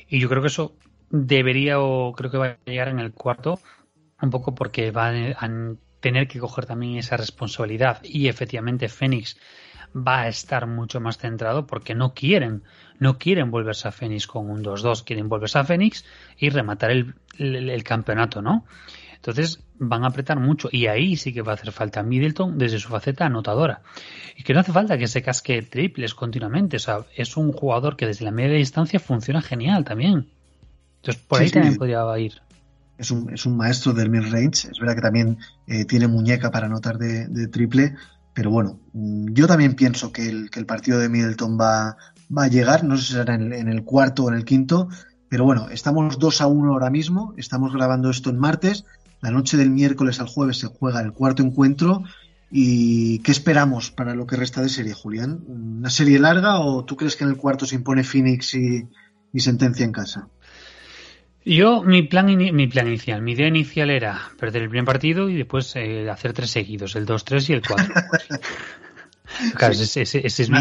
[0.08, 0.74] Y yo creo que eso
[1.10, 3.60] debería o creo que va a llegar en el cuarto,
[4.20, 5.50] un poco porque va a
[6.00, 8.00] tener que coger también esa responsabilidad.
[8.02, 9.36] Y efectivamente, Fénix
[9.94, 12.62] va a estar mucho más centrado porque no quieren,
[12.98, 16.04] no quieren volverse a Fénix con un 2-2, quieren volverse a Fénix
[16.36, 18.64] y rematar el, el, campeonato, ¿no?
[19.14, 22.78] Entonces van a apretar mucho y ahí sí que va a hacer falta Middleton desde
[22.78, 23.82] su faceta anotadora.
[24.36, 27.96] Y que no hace falta que se casque triples continuamente, o sea, es un jugador
[27.96, 30.28] que desde la media distancia funciona genial también.
[30.96, 32.42] Entonces por ahí también podría ir
[32.98, 34.68] es un, es un maestro del mid-range.
[34.70, 37.94] Es verdad que también eh, tiene muñeca para anotar de, triple,
[38.34, 41.96] pero bueno, mm, yo también pienso que el, que el partido de Middleton va,
[42.36, 44.88] va a llegar, no sé si será en el, cuarto o en el quinto,
[45.28, 48.84] pero bueno, estamos 2 a 1 ahora mismo, estamos grabando esto en martes,
[49.20, 52.02] la noche del miércoles al jueves se juega el cuarto encuentro.
[52.50, 55.44] ¿Y qué esperamos para lo que resta de serie, Julián?
[55.46, 58.88] ¿Una serie larga o tú crees que en el cuarto se impone Phoenix y,
[59.34, 60.28] y sentencia en casa?
[61.48, 65.36] Yo, mi plan, mi plan inicial, mi idea inicial era perder el primer partido y
[65.36, 67.94] después eh, hacer tres seguidos, el 2-3 y el 4.
[69.54, 70.58] claro, ese, es mi,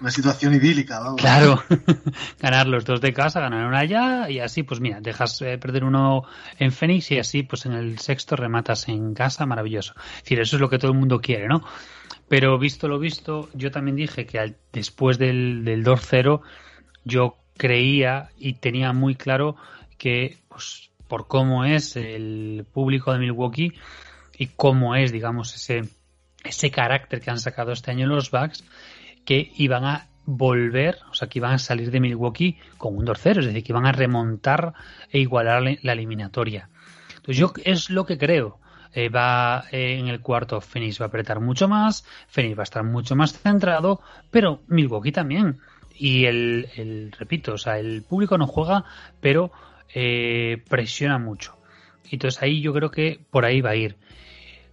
[0.00, 1.20] Una situación idílica, vamos.
[1.20, 1.64] Claro,
[2.40, 5.82] ganar los dos de casa, ganar una allá y así, pues mira, dejas eh, perder
[5.82, 6.22] uno
[6.60, 9.94] en Fénix y así, pues en el sexto rematas en casa, maravilloso.
[10.18, 11.64] Es decir, eso es lo que todo el mundo quiere, ¿no?
[12.28, 16.40] Pero visto lo visto, yo también dije que después del, del 2-0,
[17.02, 19.56] yo creía y tenía muy claro
[19.98, 23.72] que pues, por cómo es el público de Milwaukee
[24.38, 25.88] y cómo es, digamos, ese,
[26.44, 28.64] ese carácter que han sacado este año los Bucks,
[29.24, 33.40] que iban a volver, o sea, que iban a salir de Milwaukee con un 2-0,
[33.40, 34.74] es decir, que iban a remontar
[35.10, 36.68] e igualar la eliminatoria.
[37.16, 38.60] Entonces yo es lo que creo.
[38.94, 42.64] Eh, va eh, en el cuarto Phoenix va a apretar mucho más, Phoenix va a
[42.64, 45.60] estar mucho más centrado, pero Milwaukee también.
[45.94, 48.84] Y el, el repito, o sea, el público no juega,
[49.20, 49.52] pero
[49.94, 51.56] eh, presiona mucho.
[52.10, 53.96] Y entonces ahí yo creo que por ahí va a ir.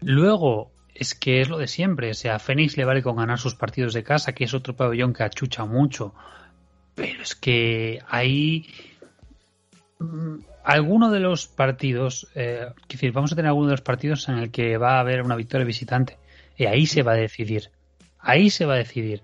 [0.01, 2.09] Luego, es que es lo de siempre.
[2.11, 4.75] O sea, a Fénix le vale con ganar sus partidos de casa, que es otro
[4.75, 6.13] pabellón que achucha mucho.
[6.95, 8.67] Pero es que ahí.
[9.99, 12.27] Mm, alguno de los partidos.
[12.35, 12.67] Eh,
[13.13, 15.65] vamos a tener alguno de los partidos en el que va a haber una victoria
[15.65, 16.17] visitante.
[16.57, 17.69] Y ahí se va a decidir.
[18.19, 19.21] Ahí se va a decidir.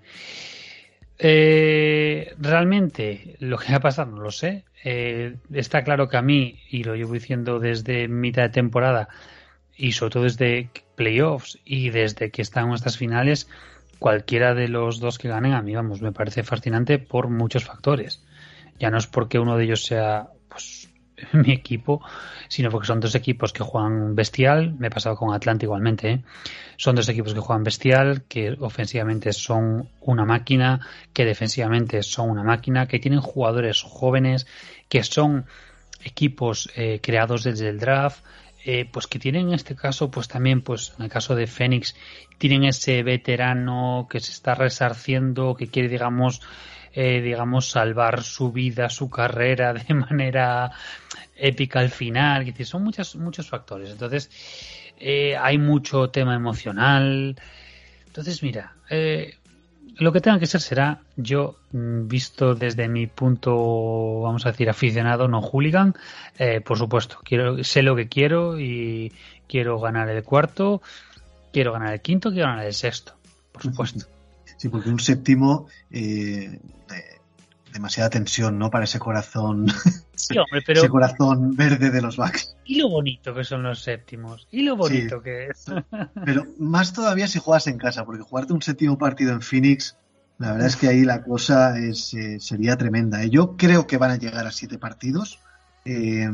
[1.18, 4.66] Eh, realmente lo que va a pasar no lo sé.
[4.84, 9.10] Eh, está claro que a mí, y lo llevo diciendo desde mitad de temporada,
[9.76, 13.48] y sobre todo desde playoffs y desde que están nuestras finales,
[14.00, 18.24] cualquiera de los dos que ganen, a mí, vamos, me parece fascinante por muchos factores.
[18.80, 20.30] Ya no es porque uno de ellos sea
[21.34, 22.02] mi equipo,
[22.48, 24.74] sino porque son dos equipos que juegan bestial.
[24.78, 26.10] Me he pasado con Atlanta igualmente.
[26.10, 26.22] ¿eh?
[26.78, 30.80] Son dos equipos que juegan bestial, que ofensivamente son una máquina,
[31.14, 34.48] que defensivamente son una máquina, que tienen jugadores jóvenes,
[34.90, 35.46] que son
[36.04, 38.24] equipos eh, creados desde el draft.
[38.64, 41.96] eh, pues que tienen en este caso, pues también, pues en el caso de Fénix,
[42.38, 46.42] tienen ese veterano que se está resarciendo, que quiere, digamos,
[46.94, 50.72] eh, digamos, salvar su vida, su carrera de manera
[51.42, 52.46] épica al final.
[52.46, 53.90] Decir, son muchos, muchos factores.
[53.90, 54.30] Entonces,
[54.98, 57.36] eh, hay mucho tema emocional.
[58.08, 59.36] Entonces, mira, eh,
[59.98, 64.70] lo que tenga que ser será, yo, mm, visto desde mi punto, vamos a decir,
[64.70, 65.96] aficionado, no hooligan,
[66.38, 69.12] eh, por supuesto, quiero, sé lo que quiero y
[69.48, 70.82] quiero ganar el cuarto,
[71.52, 73.14] quiero ganar el quinto, quiero ganar el sexto,
[73.52, 74.06] por supuesto.
[74.58, 76.60] Sí, porque un séptimo, eh,
[77.72, 78.70] demasiada tensión, ¿no?
[78.70, 79.68] Para ese corazón,
[80.16, 80.82] Sí, hombre, pero...
[80.82, 82.56] ese corazón verde de los Bucks.
[82.66, 85.24] Y lo bonito que son los séptimos, y lo bonito Sí.
[85.24, 85.66] que es.
[86.26, 89.98] Pero más todavía si juegas en casa, porque jugarte un séptimo partido en Phoenix,
[90.38, 93.24] la verdad es que ahí la cosa es, eh, sería tremenda.
[93.24, 93.30] ¿eh?
[93.30, 95.40] Yo creo que van a llegar a siete partidos.
[95.86, 96.30] Eh,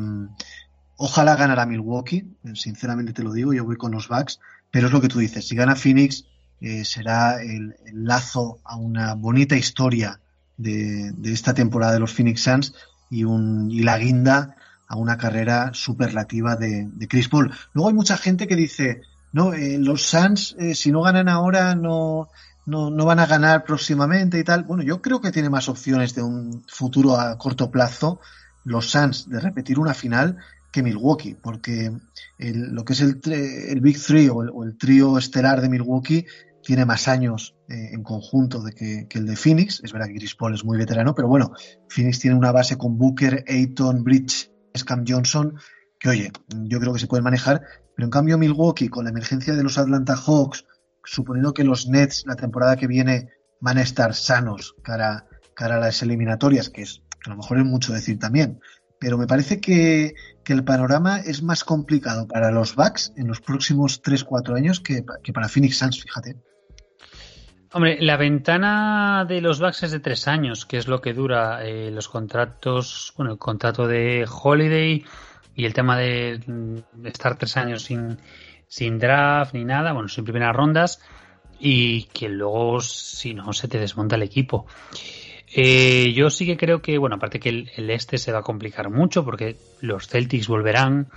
[0.97, 4.39] ojalá ganara Milwaukee, eh, sinceramente te lo digo, yo voy con los Bucks,
[4.71, 6.25] pero es lo que tú dices, si gana Phoenix
[6.83, 10.19] será el, el lazo a una bonita historia
[10.57, 12.73] de, de esta temporada de los Phoenix Suns
[13.09, 14.55] y, un, y la guinda
[14.87, 17.51] a una carrera superlativa de, de Chris Paul.
[17.73, 19.01] Luego hay mucha gente que dice,
[19.33, 22.29] no, eh, los Suns, eh, si no ganan ahora, no,
[22.65, 24.63] no, no van a ganar próximamente y tal.
[24.63, 28.19] Bueno, yo creo que tiene más opciones de un futuro a corto plazo
[28.63, 30.37] los Suns de repetir una final
[30.71, 31.91] que Milwaukee, porque
[32.37, 35.69] el- lo que es el, el Big Three o el, o el trío estelar de
[35.69, 36.25] Milwaukee
[36.67, 39.79] tiene más años eh, en conjunto de que, el de Phoenix.
[39.85, 41.53] Es verdad que Chris Paul es muy veterano, pero bueno,
[41.87, 44.51] Phoenix tiene una base con Booker, Ayton, Bridge,
[44.85, 45.57] Cam Johnson,
[45.97, 46.31] que oye,
[46.65, 47.61] yo creo que se pueden manejar,
[47.95, 50.65] pero en cambio Milwaukee, con la emergencia de los Atlanta Hawks,
[51.05, 53.29] suponiendo que los Nets la temporada que viene
[53.61, 57.65] van a estar sanos cara, a las eliminatorias, que es que a lo mejor es
[57.65, 58.59] mucho decir también,
[58.99, 63.39] pero me parece que, que el panorama es más complicado para los Bucks en los
[63.39, 66.35] próximos 3-4 años que, que para Phoenix Suns, fíjate.
[67.77, 71.63] Hombre, la ventana de los Bucks es de tres años, que es lo que dura
[71.63, 75.05] eh, los contratos, bueno, el contrato de Holiday
[75.55, 78.17] y el tema de, mm, de estar tres años sin,
[78.67, 81.03] sin draft ni nada, bueno, sin primeras rondas,
[81.59, 84.65] y que luego, si no, se te desmonta el equipo.
[85.55, 88.41] Eh, yo sí que creo que, bueno, aparte que el, el este se va a
[88.41, 91.09] complicar mucho porque los Celtics volverán,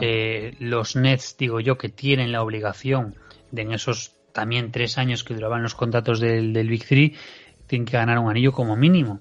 [0.00, 3.16] eh, los Nets, digo yo, que tienen la obligación
[3.50, 7.16] de en esos también tres años que duraban los contratos del, del Big Three,
[7.66, 9.20] tienen que ganar un anillo como mínimo.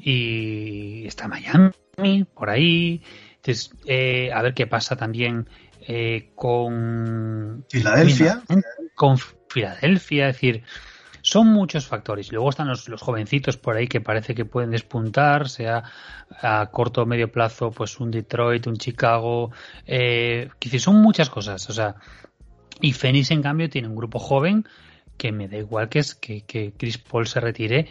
[0.00, 3.02] Y está Miami por ahí.
[3.36, 5.48] Entonces, eh, a ver qué pasa también
[5.88, 8.42] eh, con Filadelfia.
[8.94, 9.18] Con
[9.48, 10.62] Filadelfia, es decir,
[11.22, 12.30] son muchos factores.
[12.30, 15.82] Luego están los, los jovencitos por ahí que parece que pueden despuntar, sea
[16.42, 19.50] a corto o medio plazo, pues un Detroit, un Chicago,
[19.86, 21.68] eh, que son muchas cosas.
[21.70, 21.96] O sea,
[22.80, 24.66] y Phoenix, en cambio, tiene un grupo joven
[25.16, 27.88] que me da igual que es que, que Chris Paul se retire.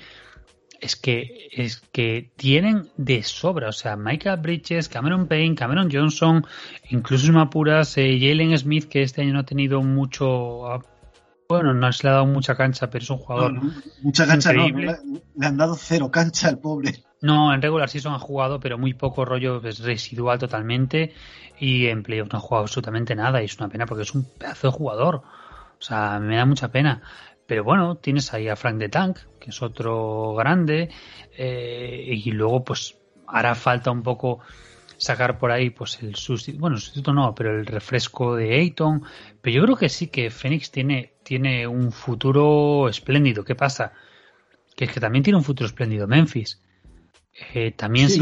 [0.81, 6.45] Es que, es que tienen de sobra, o sea, Michael Bridges, Cameron Payne, Cameron Johnson,
[6.89, 10.83] incluso si me apuras, eh, Jalen Smith, que este año no ha tenido mucho,
[11.47, 14.27] bueno, no se le ha dado mucha cancha, pero es un jugador No, no, mucha
[14.27, 14.97] cancha no, increíble.
[15.03, 17.03] no, le, le han dado cero cancha al pobre.
[17.25, 21.11] No, en regular season ha jugado, pero muy poco rollo, es residual totalmente.
[21.59, 23.41] Y en playoff no ha jugado absolutamente nada.
[23.41, 25.15] Y es una pena porque es un pedazo de jugador.
[25.15, 27.01] O sea, me da mucha pena.
[27.47, 30.89] Pero bueno, tienes ahí a Frank de Tank, que es otro grande.
[31.35, 32.95] eh, y luego, pues,
[33.27, 34.41] hará falta un poco
[34.97, 36.61] sacar por ahí, pues, el sustituto.
[36.61, 39.01] Bueno, el sustituto no, pero el refresco de Ayton.
[39.41, 43.43] Pero yo creo que sí que Phoenix tiene, tiene un futuro espléndido.
[43.43, 43.93] ¿Qué pasa?
[44.75, 46.61] Que es que también tiene un futuro espléndido Memphis.
[47.53, 48.19] Eh, también Sí,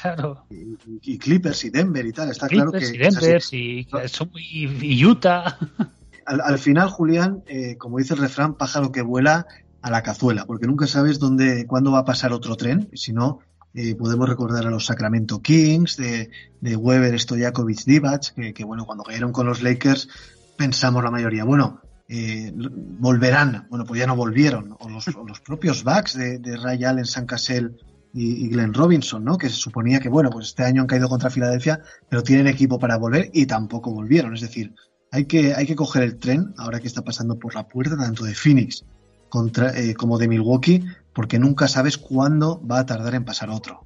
[0.00, 0.44] claro.
[0.50, 0.76] Y,
[1.14, 3.00] y Clippers y Denver y tal, está claro Clippers que y.
[3.00, 4.42] Denver y, son muy-
[4.82, 5.56] y Utah.
[6.26, 9.46] Al, al final, Julián, eh, como dice el refrán, pájaro que vuela
[9.82, 13.40] a la cazuela, porque nunca sabes dónde, cuándo va a pasar otro tren, si no,
[13.74, 16.30] eh, podemos recordar a los Sacramento Kings, de,
[16.62, 20.08] de Weber, Stojakovic, Divac, que, que, bueno, cuando cayeron con los Lakers,
[20.56, 25.40] pensamos la mayoría, bueno, eh, volverán, bueno, pues ya no volvieron, o los, o los
[25.40, 27.76] propios Bucks de, de Ray Allen, San Cassell
[28.14, 29.36] y, y Glenn Robinson, ¿no?
[29.36, 32.78] Que se suponía que, bueno, pues este año han caído contra Filadelfia, pero tienen equipo
[32.78, 34.72] para volver y tampoco volvieron, es decir,
[35.14, 38.24] hay que, hay que coger el tren ahora que está pasando por la puerta tanto
[38.24, 38.84] de Phoenix
[39.28, 43.84] contra, eh, como de Milwaukee, porque nunca sabes cuándo va a tardar en pasar otro.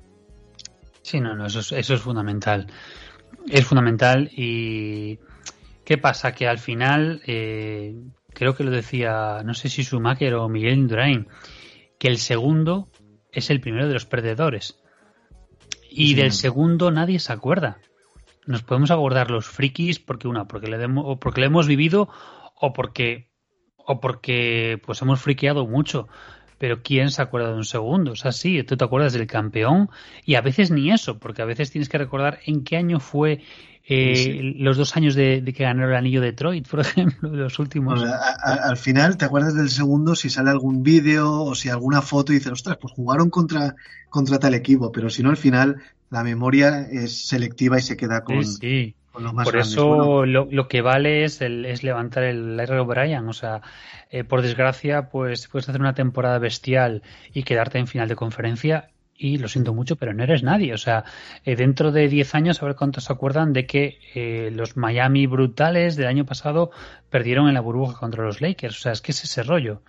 [1.03, 2.66] sí no no eso es, eso es fundamental
[3.47, 5.18] es fundamental y
[5.85, 7.95] qué pasa que al final eh,
[8.33, 11.29] creo que lo decía no sé si Schumacher o Miguel Indurain
[11.99, 12.89] que el segundo
[13.33, 14.81] es el primero de los perdedores
[15.91, 17.79] y Sí, del segundo nadie se acuerda
[18.49, 22.09] nos podemos acordar los frikis porque una, porque le, demo, porque le hemos vivido
[22.55, 23.29] o porque
[23.76, 26.09] o porque pues hemos friqueado mucho.
[26.57, 28.12] Pero ¿quién se acuerda de un segundo?
[28.12, 29.91] O sea, sí, tú te acuerdas del campeón
[30.24, 33.43] y a veces ni eso, porque a veces tienes que recordar en qué año fue
[33.89, 38.03] eh, los dos años de, que ganó el anillo de Detroit, por ejemplo, los últimos.
[38.43, 42.36] al final te acuerdas del segundo si sale algún vídeo o si alguna foto y
[42.36, 43.74] dices, ostras, pues jugaron contra,
[44.11, 48.24] contra tal equipo, pero si no, al final la memoria es selectiva y se queda
[48.24, 48.95] con, sí,
[49.45, 53.28] por eso lo, que vale es, el, es levantar el Larry O'Brien.
[53.28, 53.62] O sea,
[54.11, 58.91] eh, por desgracia, pues puedes hacer una temporada bestial y quedarte en final de conferencia.
[59.18, 60.72] Y lo siento mucho, pero no eres nadie.
[60.72, 61.04] O sea,
[61.44, 65.26] eh, dentro de 10 años, a ver cuántos se acuerdan de que eh, los Miami
[65.26, 66.70] brutales del año pasado
[67.10, 68.76] perdieron en la burbuja contra los Lakers.
[68.76, 69.82] O sea, es que es ese rollo.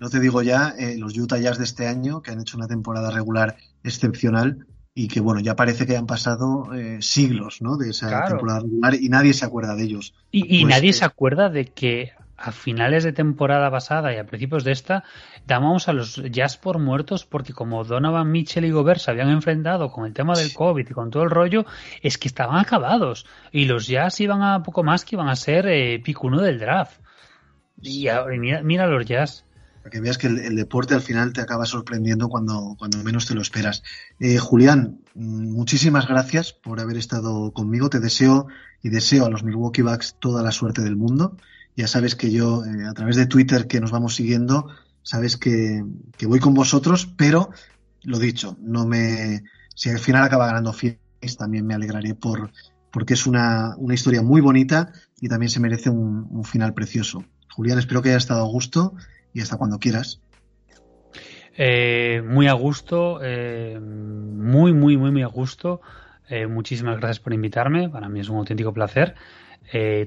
[0.00, 3.12] No te digo ya, los Utah Jazz de este año, que han hecho una temporada
[3.12, 7.76] regular excepcional, y que bueno, ya parece que han pasado eh, siglos ¿no?
[7.76, 10.14] de esa temporada regular y nadie se acuerda de ellos.
[10.30, 12.12] Y, pues, nadie eh, se acuerda de que
[12.42, 15.04] a finales de temporada pasada y a principios de esta
[15.46, 19.90] dábamos a los Jazz por muertos porque como Donovan Mitchell y Gobert se habían enfrentado
[19.90, 21.64] con el tema del COVID y con todo el rollo,
[22.02, 25.68] es que estaban acabados y los Jazz iban a poco más que iban a ser
[25.68, 27.00] eh, pico uno del draft.
[27.80, 29.44] Y, ahora, mira, mira los Jazz.
[29.82, 33.34] Para que veas que el, deporte al final te acaba sorprendiendo cuando, cuando menos te
[33.34, 33.82] lo esperas.
[34.20, 37.90] Eh, Julián, muchísimas gracias por haber estado conmigo.
[37.90, 38.46] Te deseo
[38.80, 41.36] y deseo a los Milwaukee Bucks toda la suerte del mundo.
[41.76, 44.68] Ya sabes que yo, eh, a través de Twitter que nos vamos siguiendo,
[45.02, 45.82] sabes que,
[46.16, 47.50] que, voy con vosotros, pero
[48.02, 49.42] lo dicho, no me,
[49.74, 52.50] si al final acaba ganando Phoenix, también me alegraré por,
[52.90, 57.24] porque es una, una historia muy bonita y también se merece un, final precioso.
[57.50, 58.94] Julián, espero que haya estado a gusto
[59.32, 60.20] y hasta cuando quieras.
[61.56, 65.80] Eh, muy a gusto, eh, muy, muy, muy, muy a gusto.
[66.48, 67.90] Muchísimas gracias por invitarme.
[67.90, 69.14] Para mí es un auténtico placer.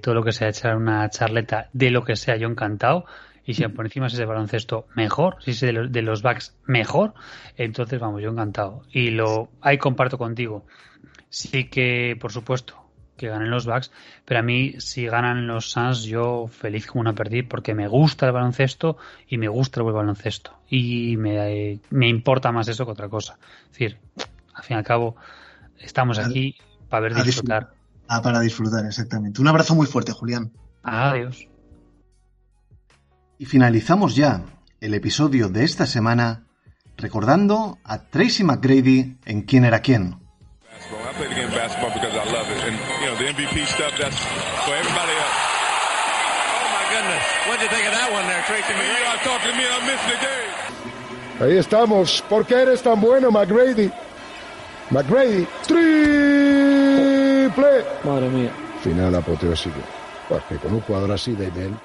[0.02, 3.06] Todo lo que sea echar una charleta de lo que sea, yo encantado.
[3.46, 5.38] Y si por encima es ese baloncesto, mejor.
[5.40, 7.14] Si es de los, de los backs, mejor.
[7.58, 8.84] Entonces, vamos, yo encantado.
[8.92, 10.66] Y lo ahí comparto contigo.
[11.30, 12.86] Sí que, por supuesto,
[13.18, 13.92] que ganen los Bucks,
[14.26, 18.26] pero a mí si ganan los Suns yo feliz como una perdida porque me gusta
[18.26, 18.98] el baloncesto
[19.28, 23.38] y me gusta el baloncesto y me, importa más eso que otra cosa.
[23.66, 23.98] Es decir,
[24.54, 25.16] al fin y al cabo
[25.80, 26.56] estamos aquí
[26.90, 27.75] para ver disfrutar.
[28.08, 29.42] Ah, para disfrutar, exactamente.
[29.42, 30.52] Un abrazo muy fuerte, Julián.
[30.84, 31.48] Adiós.
[33.38, 34.44] Y finalizamos ya
[34.80, 36.44] el episodio de esta semana
[36.98, 40.14] recordando a Tracy McGrady en Quién era quién.
[40.14, 40.98] Oh
[46.72, 47.24] my goodness.
[47.48, 49.00] What did you think of that one there, Tracy McGrady?
[49.00, 50.54] You are talking to me I'm missing the game.
[51.42, 52.24] Ahí estamos.
[52.30, 53.92] ¿Por qué eres tan bueno, McGrady?
[54.92, 55.48] McGrady,
[57.56, 57.86] triple.
[58.04, 58.52] Madre mía.
[58.82, 59.80] Final apoteósico.
[60.30, 61.78] Pues que con un jugador así de bien.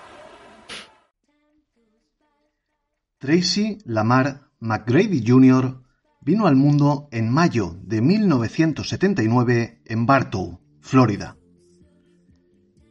[3.19, 5.83] Tracy Lamar McGrady Jr.
[6.21, 11.37] vino al mundo en mayo de 1979 en Bartow, Florida.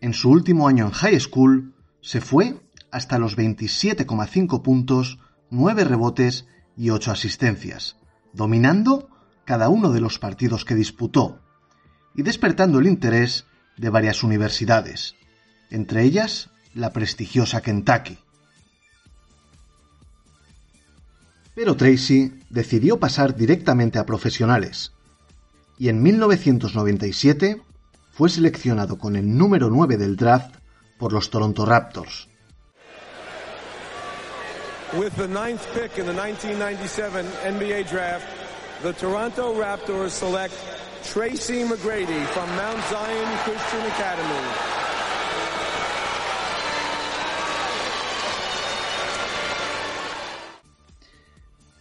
[0.02, 2.62] En su último año en high school se fue
[2.92, 5.20] hasta los 27,5 puntos,
[5.50, 7.98] 9 rebotes y 8 asistencias,
[8.34, 9.10] dominando
[9.46, 11.42] cada uno de los partidos que disputó
[12.16, 13.46] y despertando el interés
[13.78, 15.16] de varias universidades,
[15.70, 18.18] entre ellas la prestigiosa Kentucky.
[21.56, 24.94] Pero Tracy decidió pasar directamente a profesionales
[25.78, 27.62] y en 1997
[28.12, 30.56] fue seleccionado con el número 9 del draft
[30.98, 32.28] por los Toronto Raptors.
[34.94, 38.26] With the ninth pick in the 1997 NBA draft,
[38.82, 40.54] the Toronto Raptors select
[41.04, 44.70] Tracy McGrady from Mount Zion Christian Academy.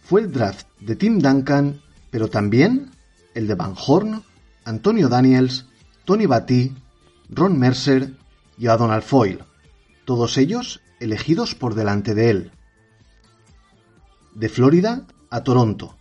[0.01, 2.91] Fue el draft de Tim Duncan, pero también
[3.35, 4.23] el de Van Horn,
[4.65, 5.65] Antonio Daniels
[6.05, 6.75] Tony Batty,
[7.29, 8.13] Ron Mercer
[8.57, 9.43] y a Donald Foyle,
[10.05, 12.51] todos ellos elegidos por delante de él.
[14.33, 15.95] De Florida a Toronto,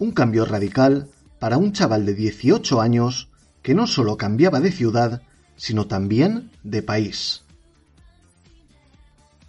[0.00, 1.08] un cambio radical
[1.44, 3.28] para un chaval de 18 años
[3.60, 5.20] que no solo cambiaba de ciudad,
[5.56, 7.42] sino también de país.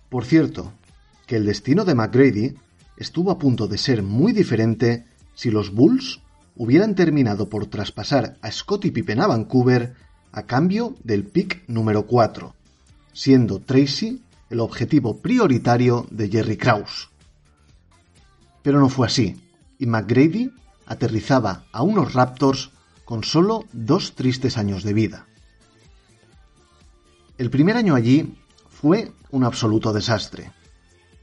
[0.09, 0.73] Por cierto,
[1.25, 2.55] que el destino de McGrady
[2.97, 6.19] estuvo a punto de ser muy diferente si los Bulls
[6.57, 9.93] hubieran terminado por traspasar a Scottie Pippen a Vancouver
[10.33, 12.53] a cambio del pick número 4,
[13.13, 17.07] siendo Tracy el objetivo prioritario de Jerry Krause.
[18.63, 19.41] Pero no fue así,
[19.79, 20.51] y McGrady
[20.85, 22.71] aterrizaba a unos Raptors
[23.05, 25.27] con solo dos tristes años de vida.
[27.37, 28.37] El primer año allí
[28.69, 30.51] fue un absoluto desastre,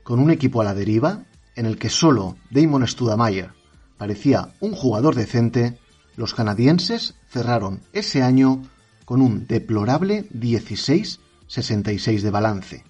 [0.03, 1.25] con un equipo a la deriva
[1.57, 3.53] en el que solo Damon Studamayer
[3.97, 5.79] parecía un jugador decente,
[6.17, 8.63] los canadienses cerraron ese año
[9.05, 12.85] con un deplorable 16-66 de balance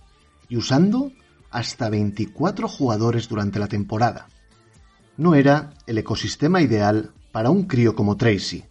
[0.48, 1.12] y usando
[1.50, 4.28] hasta 24 jugadores durante la temporada.
[5.16, 8.64] No era el ecosistema ideal para un crío como Tracy,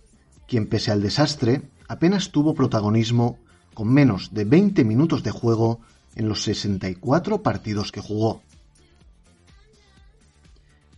[0.48, 3.38] quien pese al desastre apenas tuvo protagonismo
[3.74, 5.80] con menos de 20 minutos de juego
[6.16, 8.42] en los 64 partidos que jugó.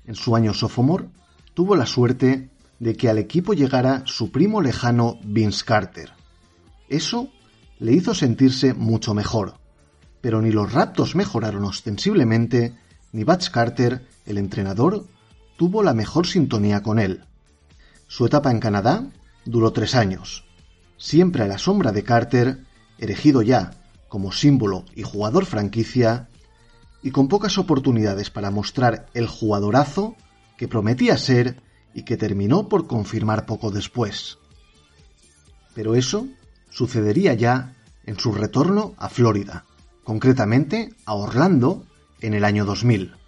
[0.06, 1.08] En su año sophomore
[1.54, 6.12] tuvo la suerte de que al equipo llegara su primo lejano Vince Carter.
[6.90, 7.30] Eso
[7.80, 9.56] le hizo sentirse mucho mejor,
[10.22, 12.76] pero ni los Raptors mejoraron ostensiblemente,
[13.12, 15.06] ni Batch Carter, el entrenador,
[15.64, 17.24] tuvo la mejor sintonía con él.
[18.08, 19.08] Su etapa en Canadá
[19.46, 20.44] duró tres años,
[20.98, 22.66] siempre a la sombra de Carter,
[22.98, 23.72] erigido ya
[24.10, 26.28] como símbolo y jugador franquicia,
[27.02, 30.18] y con pocas oportunidades para mostrar el jugadorazo
[30.58, 31.62] que prometía ser
[31.94, 34.40] y que terminó por confirmar poco después.
[35.74, 36.28] Pero eso
[36.72, 37.74] sucedería ya
[38.06, 39.64] en su retorno a Florida,
[40.04, 41.86] concretamente a Orlando
[42.20, 43.23] en el año 2000.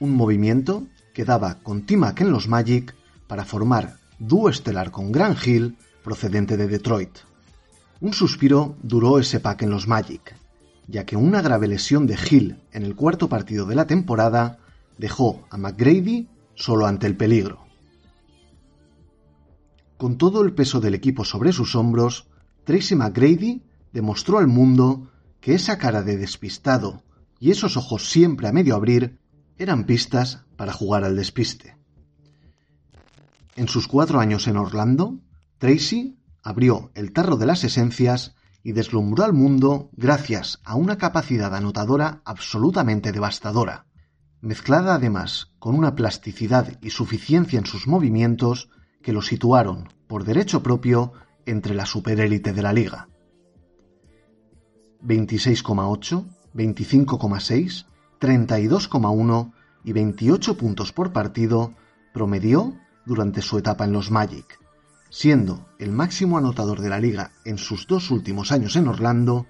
[0.00, 2.94] Un movimiento que daba con Timac en los Magic
[3.26, 7.18] para formar dúo estelar con Grant Hill procedente de Detroit.
[8.00, 10.36] Un suspiro duró ese pack en los Magic,
[10.88, 14.58] ya que una grave lesión de Hill en el cuarto partido de la temporada
[14.98, 17.64] dejó a McGrady solo ante el peligro.
[19.96, 22.26] Con todo el peso del equipo sobre sus hombros,
[22.64, 27.02] Tracy McGrady demostró al mundo que esa cara de despistado
[27.38, 29.18] y esos ojos siempre a medio abrir
[29.58, 31.76] eran pistas para jugar al despiste.
[33.56, 35.18] En sus cuatro años en Orlando,
[35.58, 41.54] Tracy abrió el tarro de las esencias y deslumbró al mundo gracias a una capacidad
[41.54, 43.86] anotadora absolutamente devastadora,
[44.40, 48.70] mezclada además con una plasticidad y suficiencia en sus movimientos
[49.02, 51.12] que lo situaron, por derecho propio,
[51.46, 53.08] entre la superélite de la liga.
[55.02, 56.24] 26,8,
[56.54, 57.86] 25,6,
[58.20, 59.52] 32,1
[59.84, 61.74] y 28 puntos por partido
[62.12, 64.58] promedió durante su etapa en los Magic,
[65.10, 69.46] siendo el máximo anotador de la liga en sus dos últimos años en Orlando.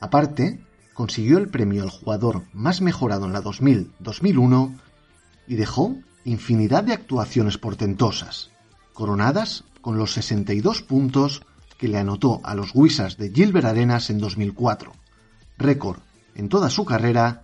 [0.00, 4.78] Aparte, consiguió el premio al jugador más mejorado en la 2000-2001
[5.46, 8.50] y dejó infinidad de actuaciones portentosas,
[8.92, 11.42] coronadas con los 62 puntos
[11.78, 14.92] que le anotó a los Wizards de Gilbert Arenas en 2004,
[15.58, 15.98] récord
[16.34, 17.43] en toda su carrera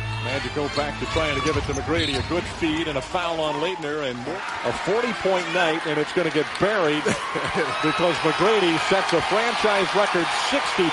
[0.23, 2.13] Magic go back to trying to give it to McGrady.
[2.17, 6.29] A good feed and a foul on Leitner and a 40-point night, and it's going
[6.29, 7.03] to get buried
[7.83, 10.91] because McGrady sets a franchise record 62.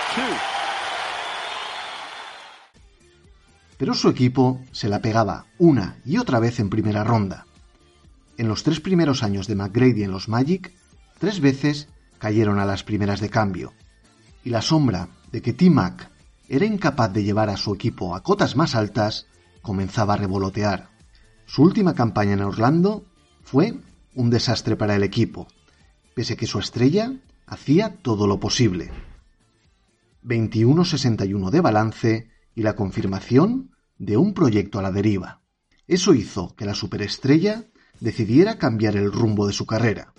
[3.77, 7.47] Pero su equipo se la pegaba una y otra vez en primera ronda.
[8.39, 10.73] En los tres primeros años de McGrady en los Magic,
[11.19, 13.73] tres veces cayeron a las primeras de cambio.
[14.43, 16.09] Y la sombra de que T-Mac
[16.49, 19.27] era incapaz de llevar a su equipo a cotas más altas,
[19.61, 20.89] comenzaba a revolotear.
[21.47, 23.05] Su última campaña en Orlando
[23.43, 23.79] fue
[24.15, 25.47] un desastre para el equipo,
[26.15, 27.13] pese que su estrella
[27.47, 28.91] hacía todo lo posible.
[30.25, 35.41] 21-61 de balance y la confirmación de un proyecto a la deriva.
[35.87, 37.65] Eso hizo que la superestrella
[38.01, 40.13] decidiera cambiar el rumbo de su carrera,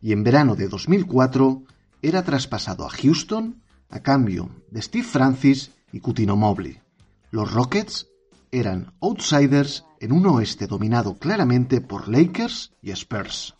[0.00, 1.64] y en verano de 2004
[2.02, 6.80] era traspasado a Houston a cambio de Steve Francis y Cutino Mobley.
[7.30, 8.08] Los Rockets
[8.50, 13.54] eran outsiders en un oeste dominado claramente por Lakers y Spurs.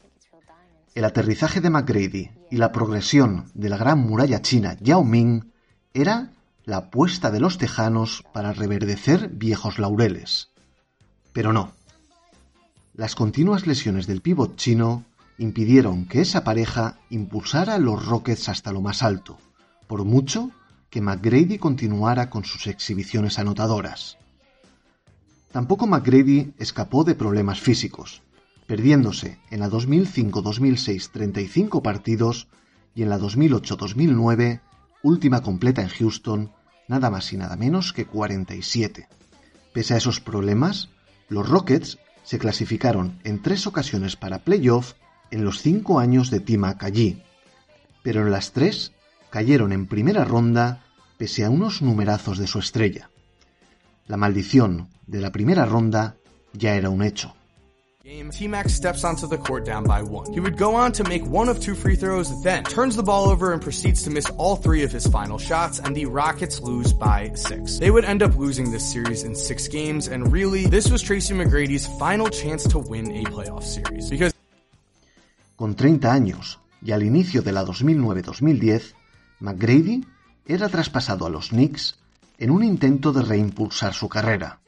[0.94, 5.52] El aterrizaje de McGrady y la progresión de la gran muralla china Yao Ming
[5.94, 6.32] era
[6.64, 10.50] la apuesta de los tejanos para reverdecer viejos laureles.
[11.32, 11.72] Pero no.
[12.94, 15.05] Las continuas lesiones del pívot chino
[15.38, 19.38] impidieron que esa pareja impulsara a los Rockets hasta lo más alto,
[19.89, 20.52] por mucho
[20.90, 24.19] que McGrady continuara con sus exhibiciones anotadoras.
[25.51, 28.23] Tampoco McGrady escapó de problemas físicos,
[28.66, 32.48] perdiéndose en la 2005-2006 35 partidos
[32.94, 34.60] y en la 2008-2009,
[35.02, 36.52] última completa en Houston,
[36.86, 39.09] nada más y nada menos que 47.
[39.73, 40.90] Pese a esos problemas,
[41.28, 44.94] Los Rockets se clasificaron en tres ocasiones para playoff
[45.31, 47.23] en los cinco años de Timac allí,
[48.02, 48.93] pero en las tres
[49.30, 50.84] cayeron en primera ronda
[51.16, 53.10] pese a unos numerazos de su estrella.
[54.06, 56.16] La maldición de la primera ronda
[56.52, 57.34] ya era un hecho.
[58.30, 60.32] T-Mac steps onto the court down by one.
[60.32, 63.28] He would go on to make one of two free throws, then turns the ball
[63.28, 66.94] over and proceeds to miss all three of his final shots, and the Rockets lose
[66.94, 67.78] by six.
[67.78, 71.34] They would end up losing this series in six games, and really, this was Tracy
[71.34, 74.09] McGrady's final chance to win a playoff series.
[74.09, 74.32] Because
[75.59, 78.94] Con 30 años y al inicio de la 2009-2010,
[79.40, 80.06] McGrady
[80.47, 81.98] era traspasado a los Knicks
[82.39, 84.60] en un intento de reimpulsar su carrera.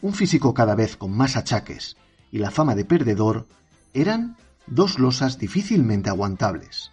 [0.00, 1.96] Un físico cada vez con más achaques
[2.30, 3.46] y la fama de perdedor
[3.92, 4.36] eran
[4.66, 6.90] dos losas difícilmente aguantables.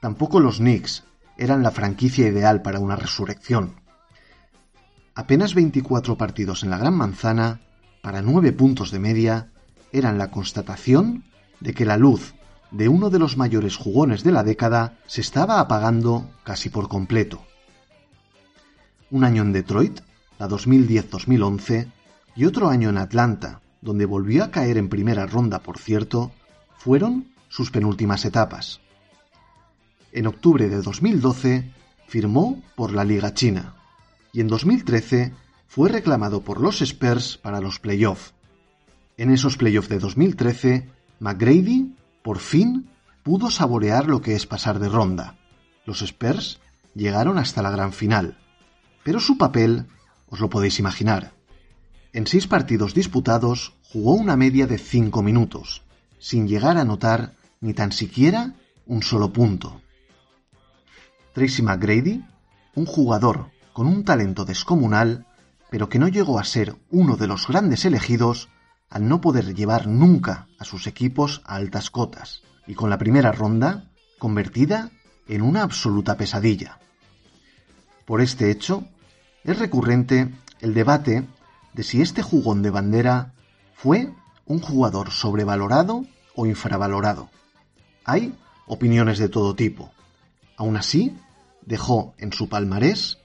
[0.00, 1.04] Tampoco los Knicks
[1.36, 3.80] eran la franquicia ideal para una resurrección.
[5.14, 7.60] Apenas 24 partidos en la Gran Manzana,
[8.02, 9.52] para 9 puntos de media,
[9.92, 11.24] eran la constatación
[11.60, 12.34] de que la luz
[12.70, 17.44] de uno de los mayores jugones de la década se estaba apagando casi por completo.
[19.10, 20.00] Un año en Detroit,
[20.38, 21.90] la 2010-2011,
[22.36, 26.32] y otro año en Atlanta, donde volvió a caer en primera ronda, por cierto,
[26.76, 28.80] fueron sus penúltimas etapas.
[30.12, 31.72] En octubre de 2012
[32.06, 33.74] firmó por la Liga China
[34.32, 35.32] y en 2013
[35.66, 38.34] fue reclamado por los Spurs para los playoffs.
[39.16, 40.88] En esos playoffs de 2013,
[41.20, 42.90] McGrady por fin
[43.22, 45.36] pudo saborear lo que es pasar de ronda.
[45.84, 46.60] Los Spurs
[46.94, 48.38] llegaron hasta la gran final,
[49.04, 49.86] pero su papel
[50.28, 51.32] os lo podéis imaginar.
[52.12, 55.82] En seis partidos disputados jugó una media de cinco minutos,
[56.18, 58.54] sin llegar a anotar ni tan siquiera
[58.86, 59.80] un solo punto.
[61.32, 62.24] Tracy McGrady,
[62.74, 65.26] un jugador con un talento descomunal,
[65.70, 68.48] pero que no llegó a ser uno de los grandes elegidos
[68.90, 73.32] al no poder llevar nunca a sus equipos a altas cotas, y con la primera
[73.32, 74.90] ronda convertida
[75.26, 76.78] en una absoluta pesadilla.
[78.04, 78.84] Por este hecho,
[79.44, 81.26] es recurrente el debate
[81.74, 83.34] de si este jugón de bandera
[83.74, 84.12] fue
[84.46, 86.04] un jugador sobrevalorado
[86.34, 87.28] o infravalorado.
[88.04, 88.34] Hay
[88.66, 89.92] opiniones de todo tipo.
[90.56, 91.16] Aún así,
[91.62, 93.18] dejó en su palmarés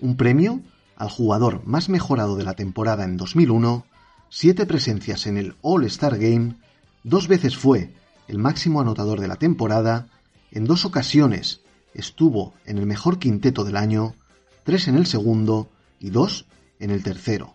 [0.00, 0.60] un premio
[0.96, 3.84] al jugador más mejorado de la temporada en 2001,
[4.30, 6.56] siete presencias en el All-Star Game,
[7.02, 7.92] dos veces fue
[8.26, 10.08] el máximo anotador de la temporada,
[10.50, 11.62] en dos ocasiones
[11.94, 14.14] estuvo en el mejor quinteto del año,
[14.64, 16.46] tres en el segundo y dos
[16.78, 17.54] en el tercero.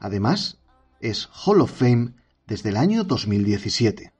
[0.00, 0.58] Además,
[1.00, 2.12] es Hall of Fame
[2.46, 4.12] desde el año 2017.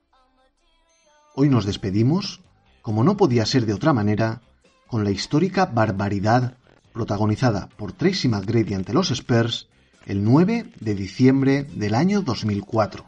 [1.37, 2.41] Hoy nos despedimos,
[2.83, 4.43] como no podía ser de otra manera,
[4.87, 6.57] con la histórica barbaridad
[6.93, 9.69] protagonizada por Tracy McGrady ante los Spurs
[10.07, 13.05] el 9 de diciembre del año 2004.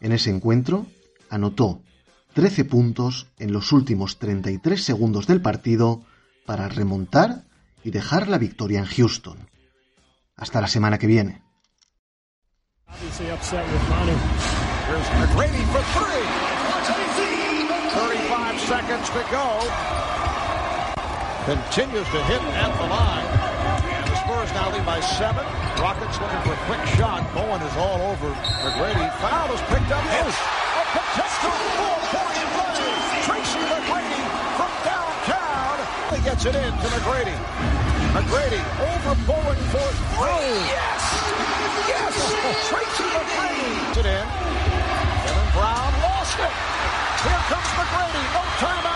[0.00, 0.86] En ese encuentro
[1.30, 1.80] anotó
[2.34, 6.02] 13 puntos en los últimos 33 segundos del partido
[6.46, 7.44] para remontar
[7.82, 9.48] y dejar la victoria en Houston.
[10.36, 11.42] Hasta la semana que viene.
[12.86, 14.12] Obviously upset with Manu.
[14.88, 16.58] Here's McGrady for three.
[17.90, 19.60] 35 seconds to go.
[21.44, 23.37] Continues to hit at the line.
[24.54, 25.44] Now lead by seven.
[25.78, 27.22] Rockets looking for a quick shot.
[27.34, 28.32] Bowen is all over
[28.64, 29.06] McGrady.
[29.20, 30.02] Foul is picked up.
[30.08, 30.34] Yes.
[30.34, 32.82] Oh, a potential four-point play.
[33.28, 34.24] Tracy McGrady
[34.56, 35.76] from downtown.
[36.16, 37.36] He gets it in to McGrady.
[38.16, 40.32] McGrady over Bowen for three.
[40.32, 41.02] Oh, yes!
[41.86, 42.14] Yes!
[42.18, 44.00] Oh, Tracy McGrady.
[44.00, 44.26] It in.
[45.28, 46.54] Kevin Brown lost it.
[47.22, 48.24] Here comes McGrady.
[48.32, 48.87] No timeouts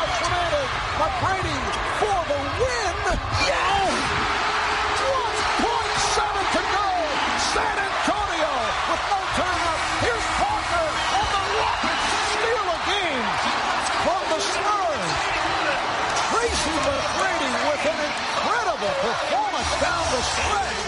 [19.82, 20.81] down the stretch.